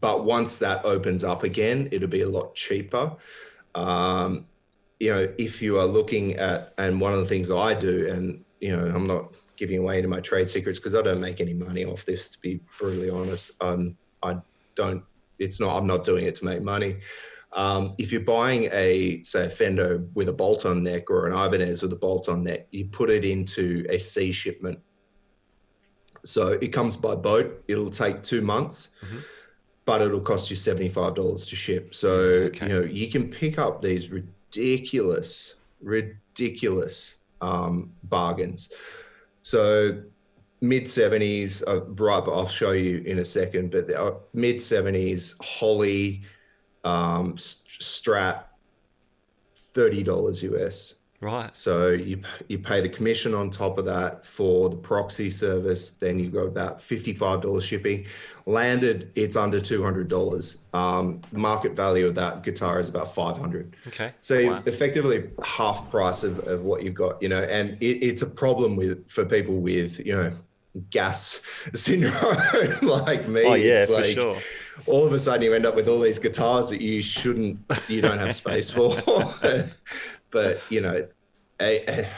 [0.00, 3.16] but once that opens up again, it'll be a lot cheaper.
[3.74, 4.46] Um,
[4.98, 8.44] you know, if you are looking at, and one of the things I do, and
[8.60, 11.40] you know, I'm not giving away any of my trade secrets because I don't make
[11.40, 12.28] any money off this.
[12.28, 14.36] To be brutally honest, um, I
[14.74, 15.02] don't.
[15.38, 15.76] It's not.
[15.76, 16.98] I'm not doing it to make money.
[17.52, 21.82] Um, if you're buying a say a fender with a bolt-on neck or an Ibanez
[21.82, 24.78] with a bolt-on neck, you put it into a sea shipment.
[26.24, 27.64] So it comes by boat.
[27.66, 28.90] It'll take two months.
[29.04, 29.18] Mm-hmm
[29.90, 31.96] but it'll cost you $75 to ship.
[31.96, 32.68] So, okay.
[32.68, 38.70] you know, you can pick up these ridiculous, ridiculous um, bargains.
[39.42, 40.00] So,
[40.60, 45.34] mid 70s, uh, right, but I'll show you in a second, but uh, mid 70s,
[45.42, 46.22] Holley,
[46.84, 48.44] um, Strat,
[49.56, 50.94] $30 US.
[51.20, 51.54] Right.
[51.54, 55.90] So you you pay the commission on top of that for the proxy service.
[55.90, 58.06] Then you got about fifty five dollars shipping.
[58.46, 60.56] Landed, it's under two hundred dollars.
[60.72, 63.76] Um, market value of that guitar is about five hundred.
[63.88, 64.12] Okay.
[64.22, 64.62] So wow.
[64.64, 67.20] effectively half price of, of what you've got.
[67.22, 70.32] You know, and it, it's a problem with for people with you know
[70.88, 71.42] gas
[71.74, 73.44] syndrome like me.
[73.44, 74.38] Oh yeah, it's for like, sure.
[74.86, 77.58] All of a sudden, you end up with all these guitars that you shouldn't,
[77.88, 78.94] you don't have space for.
[80.30, 81.06] but you know,
[81.60, 82.08] a, a,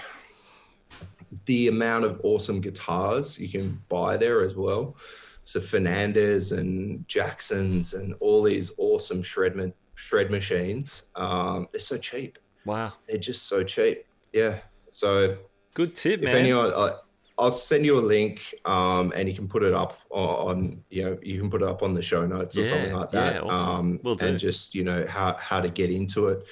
[1.46, 4.96] the amount of awesome guitars you can buy there as well.
[5.44, 12.38] So Fernandes and Jacksons and all these awesome shred shred machines, um, they're so cheap.
[12.64, 14.06] Wow, they're just so cheap.
[14.32, 14.58] Yeah.
[14.90, 15.36] So
[15.74, 16.36] good tip, if man.
[16.36, 16.98] Anyone, uh,
[17.42, 21.18] I'll send you a link, um, and you can put it up on, you know,
[21.22, 23.34] you can put it up on the show notes or something like that.
[23.34, 23.68] Yeah, awesome.
[23.68, 26.46] Um, we'll and just you know how how to get into it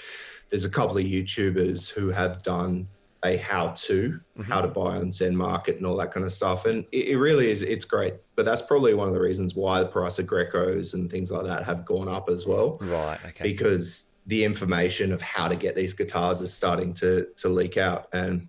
[0.51, 2.87] there's a couple of YouTubers who have done
[3.25, 4.43] a how to, mm-hmm.
[4.43, 6.67] how to buy on Zen Market and all that kind of stuff.
[6.67, 8.15] And it, it, really is, it's great.
[8.35, 11.47] But that's probably one of the reasons why the price of Grecos and things like
[11.47, 12.79] that have gone up as well.
[12.81, 13.19] Right.
[13.27, 13.45] Okay.
[13.45, 18.09] Because the information of how to get these guitars is starting to to leak out.
[18.13, 18.49] And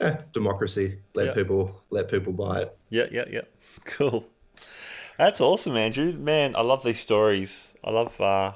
[0.00, 0.98] yeah, democracy.
[1.14, 1.34] Let yep.
[1.34, 2.78] people let people buy it.
[2.88, 3.42] Yeah, yeah, yeah.
[3.84, 4.26] Cool.
[5.16, 6.12] That's awesome, Andrew.
[6.12, 7.74] Man, I love these stories.
[7.84, 8.52] I love uh,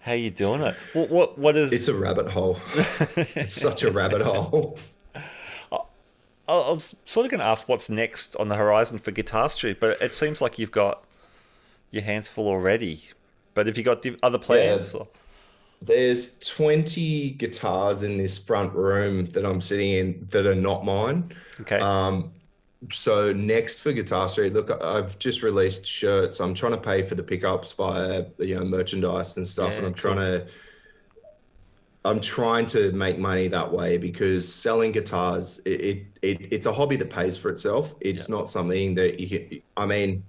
[0.00, 0.74] how you doing it?
[0.92, 1.72] What what what is?
[1.72, 2.58] It's a rabbit hole.
[3.16, 4.78] it's such a rabbit hole.
[5.14, 9.48] I, I was sort of going to ask what's next on the horizon for Guitar
[9.48, 11.04] Street, but it seems like you've got
[11.90, 13.04] your hands full already.
[13.54, 14.94] But have you got other plans?
[14.94, 15.04] Yeah.
[15.86, 21.32] There's 20 guitars in this front room that I'm sitting in that are not mine.
[21.60, 21.78] Okay.
[21.78, 22.32] Um,
[22.92, 26.40] so next for Guitar Street, look, I've just released shirts.
[26.40, 29.86] I'm trying to pay for the pickups via you know merchandise and stuff, yeah, and
[29.86, 30.14] I'm cool.
[30.14, 30.46] trying to.
[32.06, 36.72] I'm trying to make money that way because selling guitars, it, it, it it's a
[36.72, 37.94] hobby that pays for itself.
[38.00, 38.36] It's yeah.
[38.36, 39.62] not something that you can.
[39.78, 40.22] I mean,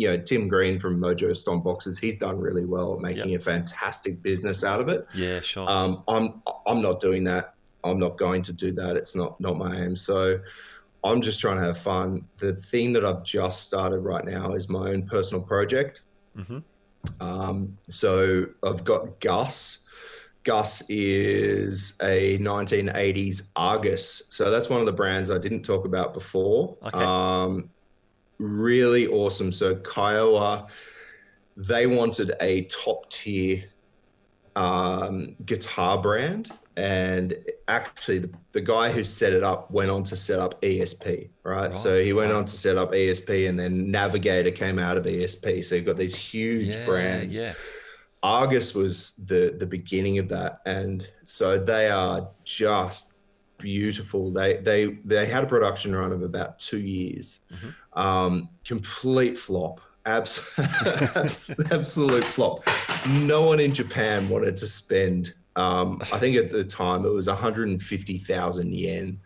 [0.00, 3.40] you know, Tim Green from Mojo Stomp Boxes, he's done really well making yep.
[3.42, 5.06] a fantastic business out of it.
[5.14, 5.68] Yeah, sure.
[5.68, 7.54] Um, I'm I'm not doing that.
[7.84, 8.96] I'm not going to do that.
[8.96, 9.94] It's not not my aim.
[9.94, 10.40] So
[11.04, 12.24] I'm just trying to have fun.
[12.38, 16.00] The thing that I've just started right now is my own personal project.
[16.34, 16.60] Mm-hmm.
[17.20, 19.86] Um, so I've got Gus.
[20.44, 24.22] Gus is a 1980s Argus.
[24.30, 26.78] So that's one of the brands I didn't talk about before.
[26.86, 27.04] Okay.
[27.04, 27.68] Um,
[28.40, 29.52] really awesome.
[29.52, 30.66] So Kiowa,
[31.56, 33.64] they wanted a top tier
[34.56, 37.36] um, guitar brand and
[37.68, 41.66] actually the, the guy who set it up went on to set up ESP, right?
[41.66, 41.76] right.
[41.76, 45.64] So he went on to set up ESP and then Navigator came out of ESP.
[45.64, 47.36] So you've got these huge yeah, brands.
[47.36, 47.52] Yeah.
[48.22, 50.60] Argus was the the beginning of that.
[50.66, 53.14] And so they are just
[53.60, 54.30] beautiful.
[54.30, 57.40] They they they had a production run of about two years.
[57.52, 57.98] Mm-hmm.
[58.00, 59.80] Um, complete flop.
[61.70, 62.66] absolute flop.
[63.06, 67.26] No one in Japan wanted to spend um, I think at the time it was
[67.26, 69.20] 150,000 yen.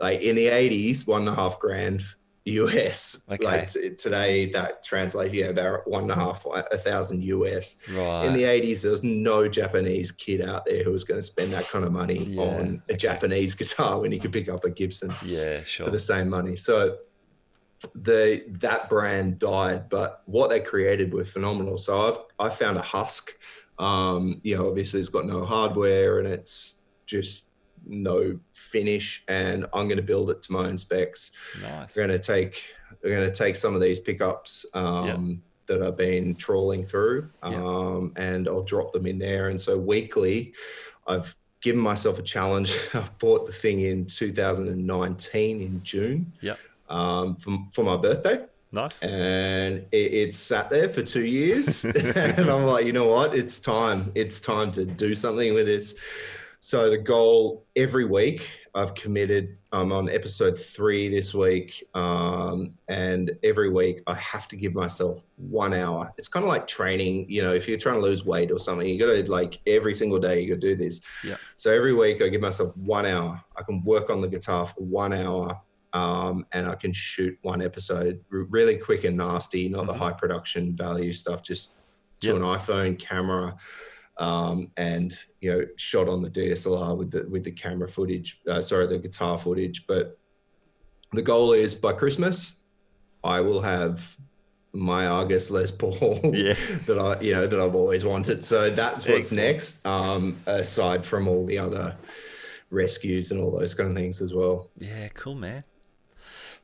[0.00, 2.02] Like in the 80s, one and a half grand
[2.44, 3.26] US.
[3.30, 3.44] Okay.
[3.44, 7.76] Like t- today, that translates yeah about one and a half a thousand US.
[7.90, 8.24] Right.
[8.24, 11.52] In the 80s, there was no Japanese kid out there who was going to spend
[11.52, 12.96] that kind of money yeah, on a okay.
[12.96, 15.14] Japanese guitar when he could pick up a Gibson.
[15.24, 15.86] Yeah, sure.
[15.86, 16.56] For the same money.
[16.56, 16.98] So
[17.94, 21.78] the that brand died, but what they created were phenomenal.
[21.78, 23.34] So I've I found a husk
[23.78, 27.50] um, you know, obviously it's got no hardware and it's just
[27.86, 31.32] no finish, and I'm going to build it to my own specs.
[31.62, 31.96] Nice.
[31.96, 32.62] We're going to take
[33.02, 35.38] we're going to take some of these pickups um, yep.
[35.66, 38.24] that I've been trawling through, um, yep.
[38.24, 39.48] and I'll drop them in there.
[39.48, 40.54] And so weekly,
[41.06, 42.76] I've given myself a challenge.
[42.94, 46.32] I bought the thing in 2019 in June.
[46.40, 46.54] Yeah.
[46.88, 48.44] Um, for, for my birthday.
[48.74, 49.02] Nice.
[49.04, 51.84] And it, it sat there for two years.
[51.84, 53.34] and I'm like, you know what?
[53.34, 54.10] It's time.
[54.14, 55.94] It's time to do something with this.
[56.64, 59.58] So the goal every week, I've committed.
[59.72, 65.22] I'm on episode three this week, um, and every week I have to give myself
[65.36, 66.10] one hour.
[66.16, 67.26] It's kind of like training.
[67.28, 69.92] You know, if you're trying to lose weight or something, you got to like every
[69.94, 71.02] single day you got to do this.
[71.22, 71.36] Yeah.
[71.58, 73.38] So every week I give myself one hour.
[73.58, 75.60] I can work on the guitar for one hour.
[75.92, 79.98] Um, and I can shoot one episode really quick and nasty, not the Mhm.
[79.98, 81.72] high production value stuff, just
[82.20, 82.36] to Yep.
[82.36, 83.54] an iPhone camera
[84.18, 88.40] um, and you know shot on the DSLR with the with the camera footage.
[88.48, 89.86] Uh, sorry, the guitar footage.
[89.86, 90.18] But
[91.12, 92.56] the goal is by Christmas,
[93.22, 94.16] I will have
[94.72, 95.96] my Argus Les Paul
[96.34, 96.54] Yeah.
[96.86, 98.44] that I you know that I've always wanted.
[98.44, 99.42] So that's what's Excellent.
[99.46, 99.86] next.
[99.86, 101.96] Um, aside from all the other
[102.70, 104.68] rescues and all those kind of things as well.
[104.78, 105.64] Yeah, cool, man.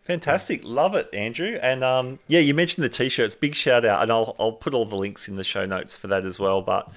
[0.00, 1.56] Fantastic, love it, Andrew.
[1.62, 3.34] And um, yeah, you mentioned the t-shirts.
[3.36, 6.08] Big shout out, and I'll I'll put all the links in the show notes for
[6.08, 6.62] that as well.
[6.62, 6.90] But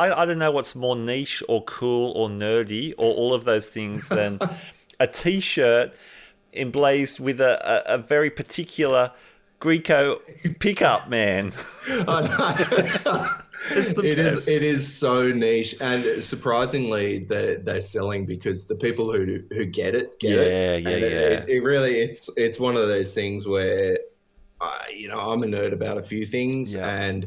[0.00, 3.68] I I don't know what's more niche or cool or nerdy or all of those
[3.68, 4.38] things than
[5.00, 5.94] a t-shirt
[6.52, 7.54] emblazed with a,
[7.92, 9.12] a, a very particular
[9.60, 10.20] Greco
[10.58, 11.52] pickup, man.
[13.72, 19.12] It's It is it is so niche and surprisingly they're, they're selling because the people
[19.12, 20.48] who who get it get it.
[20.48, 21.18] Yeah, yeah, And it, yeah.
[21.44, 23.98] It, it really it's it's one of those things where
[24.62, 26.88] I, you know I'm a nerd about a few things Yeah.
[27.02, 27.26] and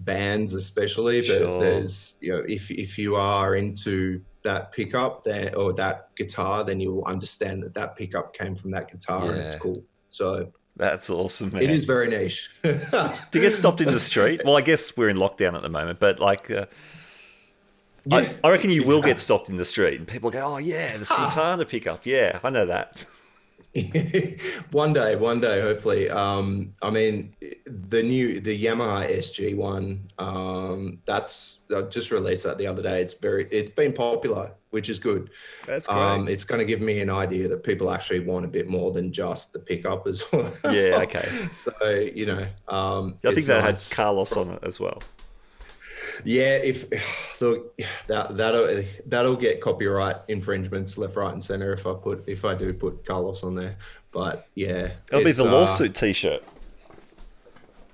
[0.00, 1.60] bands especially but Sure.
[1.60, 6.78] there's you know if if you are into that pickup then or that guitar then
[6.80, 11.50] you'll understand that that pickup came from that guitar and it's cool so That's awesome,
[11.52, 11.62] man.
[11.62, 14.42] it is very niche to get stopped in the street.
[14.44, 16.66] Well, I guess we're in lockdown at the moment, but like, uh,
[18.06, 20.58] Yeah, I, I reckon you will get stopped in the street, and people go, "Oh
[20.58, 22.06] yeah, the Santana pickup.
[22.06, 23.04] Yeah, I know that."
[24.70, 26.10] one day, one day, hopefully.
[26.10, 27.34] Um, I mean,
[27.66, 30.06] the new the Yamaha SG one.
[30.18, 33.02] Um, that's I just released that the other day.
[33.02, 35.30] It's very it's been popular, which is good.
[35.66, 35.98] That's great.
[35.98, 38.92] Um, it's going to give me an idea that people actually want a bit more
[38.92, 40.52] than just the pickup as well.
[40.64, 41.28] yeah, okay.
[41.52, 43.88] so you know, um, I think that nice.
[43.88, 44.98] had Carlos on it as well.
[46.24, 46.86] Yeah, if
[47.34, 47.66] so,
[48.06, 52.54] that that'll that'll get copyright infringements left, right, and center if I put if I
[52.54, 53.76] do put Carlos on there.
[54.12, 56.42] But yeah, It'll be the uh, lawsuit T-shirt.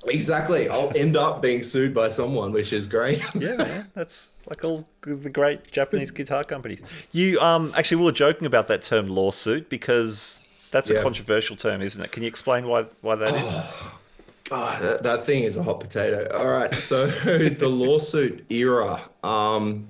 [0.06, 0.68] Exactly.
[0.68, 3.22] I'll end up being sued by someone, which is great.
[3.34, 6.82] Yeah, man, that's like all the great Japanese guitar companies.
[7.12, 11.02] You um actually we were joking about that term lawsuit because that's a Yeah.
[11.02, 12.12] controversial term, isn't it?
[12.12, 13.54] Can you explain why why that is?
[14.52, 16.28] God, that, that thing is a hot potato.
[16.36, 16.74] All right.
[16.82, 17.06] So
[17.62, 19.00] the lawsuit era.
[19.24, 19.88] Um,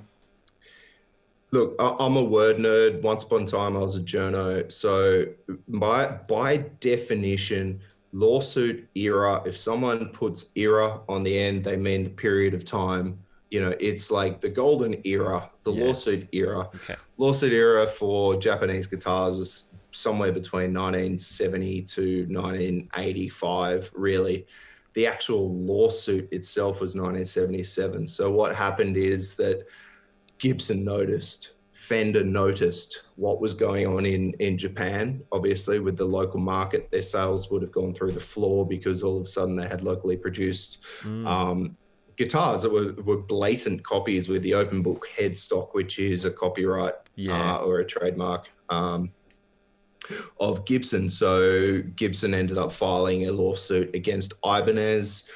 [1.50, 3.02] look, I, I'm a word nerd.
[3.02, 4.70] Once upon a time, I was a journo.
[4.70, 5.26] So
[5.68, 7.80] by by definition,
[8.12, 9.42] lawsuit era.
[9.44, 13.18] If someone puts era on the end, they mean the period of time.
[13.50, 15.84] You know, it's like the golden era, the Yeah.
[15.86, 16.70] lawsuit era.
[16.74, 16.94] Okay.
[17.18, 24.46] lawsuit era for Japanese guitars was somewhere between 1970 to 1985, really.
[24.94, 28.06] The actual lawsuit itself was 1977.
[28.06, 29.66] So, what happened is that
[30.38, 35.22] Gibson noticed, Fender noticed what was going on in, in Japan.
[35.32, 39.16] Obviously, with the local market, their sales would have gone through the floor because all
[39.16, 41.26] of a sudden they had locally produced Mm.
[41.26, 41.76] um,
[42.16, 46.94] guitars that were, were blatant copies with the open book headstock, which is a copyright
[47.16, 47.54] Yeah.
[47.56, 49.10] uh, or a trademark um,
[50.40, 51.08] of Gibson.
[51.08, 55.28] So Gibson ended up filing a lawsuit against Ibanez.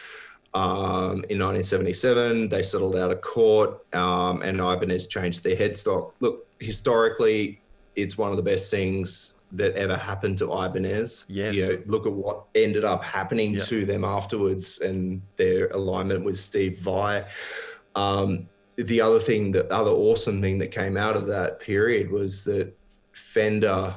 [0.55, 6.13] Um, in 1977, they settled out of court, um, and Ibanez changed their headstock.
[6.21, 7.61] Look, historically,
[7.95, 11.25] it's one of the best things that ever happened to Ibanez.
[11.29, 11.57] Yes.
[11.57, 13.61] You know, look at what ended up happening Yeah.
[13.61, 17.25] to them afterwards and their alignment with Steve Vai.
[17.95, 22.45] Um, the other thing, the other awesome thing that came out of that period was
[22.45, 22.75] that
[23.13, 23.95] Fender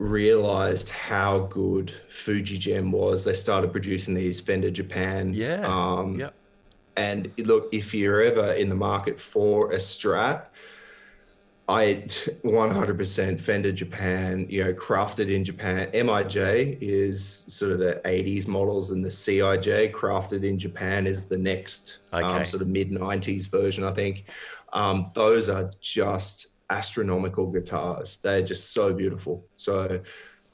[0.00, 3.24] realized how good FujiGen was.
[3.24, 5.32] They started producing these Fender Japan.
[5.34, 5.60] Yeah.
[5.66, 6.34] Um, Yep.
[6.96, 10.46] and look, if you're ever in the market for a Strat,
[11.68, 12.04] I
[12.44, 15.90] 100% Fender Japan, you know, crafted in Japan.
[15.92, 21.36] MIJ is sort of the 80s models, and the CIJ crafted in Japan is the
[21.38, 22.24] next Okay.
[22.24, 24.24] um, sort of mid 90s version, I think.
[24.72, 28.18] Um, those are just astronomical guitars.
[28.22, 29.44] They're just so beautiful.
[29.56, 30.00] So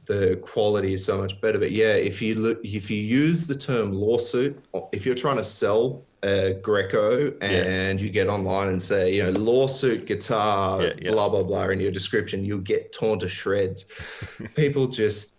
[0.07, 1.59] the quality is so much better.
[1.59, 4.59] But yeah, if you look, if you use the term lawsuit,
[4.93, 9.31] if you're trying to sell a Greco and you get online and say, you know,
[9.39, 11.11] lawsuit guitar, Yeah, yeah.
[11.11, 13.85] blah blah blah in your description, you'll get torn to shreds.
[14.57, 15.36] People just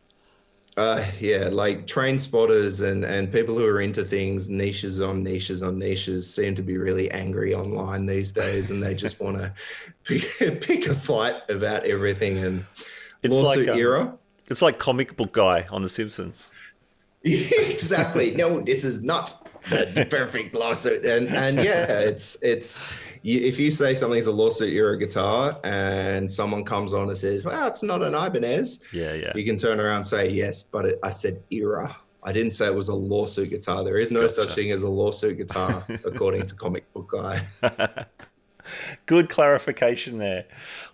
[0.77, 5.63] Uh, yeah, like train spotters and, and people who are into things, niches on niches
[5.63, 9.51] on niches, seem to be really angry online these days, and they just want to
[10.03, 12.37] pick, pick a fight about everything.
[12.37, 12.63] And
[13.23, 14.17] it's lawsuit like, um, era.
[14.49, 16.51] It's like comic book guy on The Simpsons.
[17.23, 18.35] exactly.
[18.35, 21.05] No, this is not the perfect lawsuit.
[21.05, 22.83] And and yeah, it's it's
[23.23, 27.43] if you say something's a lawsuit you're a guitar, and someone comes on and says,
[27.43, 30.85] "Well, it's not an Ibanez," yeah, yeah, you can turn around and say, "Yes, but
[30.85, 33.85] it, I said era." I didn't say it was a lawsuit guitar.
[33.85, 34.33] There is no gotcha.
[34.33, 37.45] such thing as a lawsuit guitar, according to Comic Book Guy.
[39.05, 40.45] Good clarification there.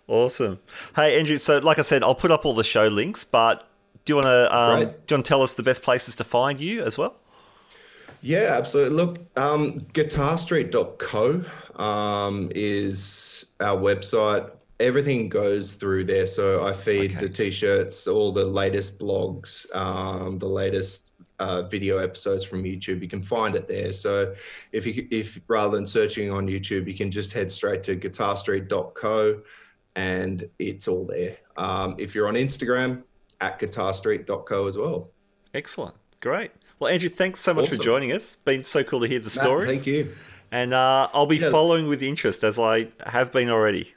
[0.08, 0.60] Awesome.
[0.96, 1.40] Hey, Andrew.
[1.40, 3.68] So, like I said, I'll put up all the show links, but
[4.06, 6.24] do you want to um, do you want to tell us the best places to
[6.24, 7.16] find you as well?
[8.24, 8.96] Yeah, absolutely.
[8.96, 11.44] Look, um, guitarstreet.co
[11.84, 14.50] um, is our website.
[14.80, 16.26] Everything goes through there.
[16.26, 17.20] So I feed okay.
[17.20, 23.02] the t-shirts, all the latest blogs, um, the latest uh, video episodes from YouTube.
[23.02, 23.92] You can find it there.
[23.92, 24.34] So
[24.72, 29.42] if you if rather than searching on YouTube, you can just head straight to guitarstreet.co,
[29.98, 31.38] and it's all there.
[31.58, 33.04] Um, if you're on Instagram,
[33.42, 35.10] at guitarstreet.co as well.
[35.54, 36.52] Excellent, great.
[36.80, 37.78] Well, Andrew, thanks so much awesome.
[37.78, 38.36] for joining us.
[38.36, 39.70] Been so cool to hear the stories.
[39.70, 40.14] thank you.
[40.52, 41.52] And uh, I'll be yeah.
[41.52, 43.94] following with interest as I have been already.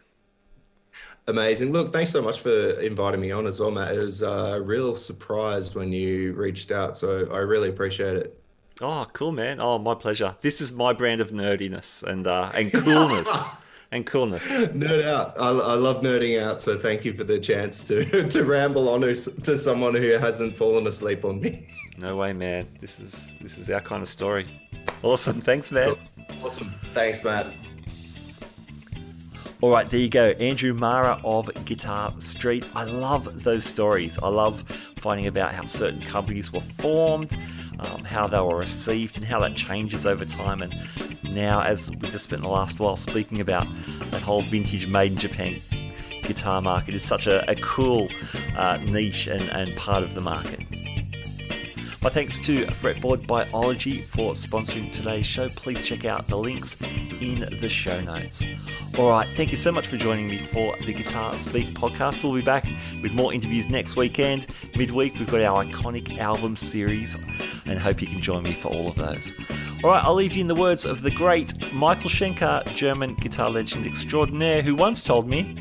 [1.29, 1.73] Amazing.
[1.73, 3.95] Look, thanks so much for inviting me on as well, Matt.
[3.95, 8.41] It was a real surprise when you reached out, so I really appreciate it.
[8.81, 9.61] Oh, cool, man.
[9.61, 10.37] Oh, my pleasure.
[10.41, 13.45] This is my brand of nerdiness and uh, and coolness.
[13.93, 14.51] and coolness.
[14.51, 15.35] Nerd out.
[15.39, 16.61] I, I, love nerding out.
[16.61, 20.57] So thank you for the chance to to ramble on to, to someone who hasn't
[20.57, 21.67] fallen asleep on me.
[21.99, 22.67] No way, man.
[22.81, 24.47] This is this is our kind of story.
[25.03, 25.41] Awesome.
[25.41, 25.99] Thanks, Matt.
[26.43, 26.75] Awesome.
[26.95, 27.47] Thanks, Matt.
[29.63, 30.29] All right, there you go.
[30.33, 32.65] Andrew Mara of Guitar Street.
[32.75, 34.19] I love those stories.
[34.23, 34.63] I love
[34.97, 37.35] finding about how certain companies were formed,
[37.81, 40.61] um, how they were received, and how that changes over time.
[40.61, 40.75] And
[41.25, 43.67] now, as we just spent the last while speaking about
[44.11, 45.55] that whole vintage made in Japan
[46.23, 48.09] guitar market, is such a, a cool
[48.59, 50.61] uh, niche and, and part of the market.
[52.07, 55.49] My thanks to Fretboard Biology for sponsoring today's show.
[55.49, 56.77] Please check out the links
[57.21, 58.45] in the show notes.
[58.97, 62.23] All right, thank you so much for joining me for the Guitar Speak podcast.
[62.23, 62.65] We'll be back
[63.03, 64.47] with more interviews next weekend.
[64.77, 67.17] Midweek, we've got our iconic album series,
[67.65, 69.33] and hope you can join me for all of those.
[69.83, 73.51] All right, I'll leave you in the words of the great Michael Schenker, German guitar
[73.51, 75.57] legend extraordinaire, who once told me,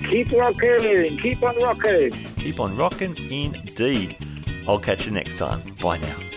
[0.00, 2.12] Keep rocking, keep on rocking.
[2.36, 4.18] Keep on rocking, indeed.
[4.68, 5.62] I'll catch you next time.
[5.80, 6.35] Bye now.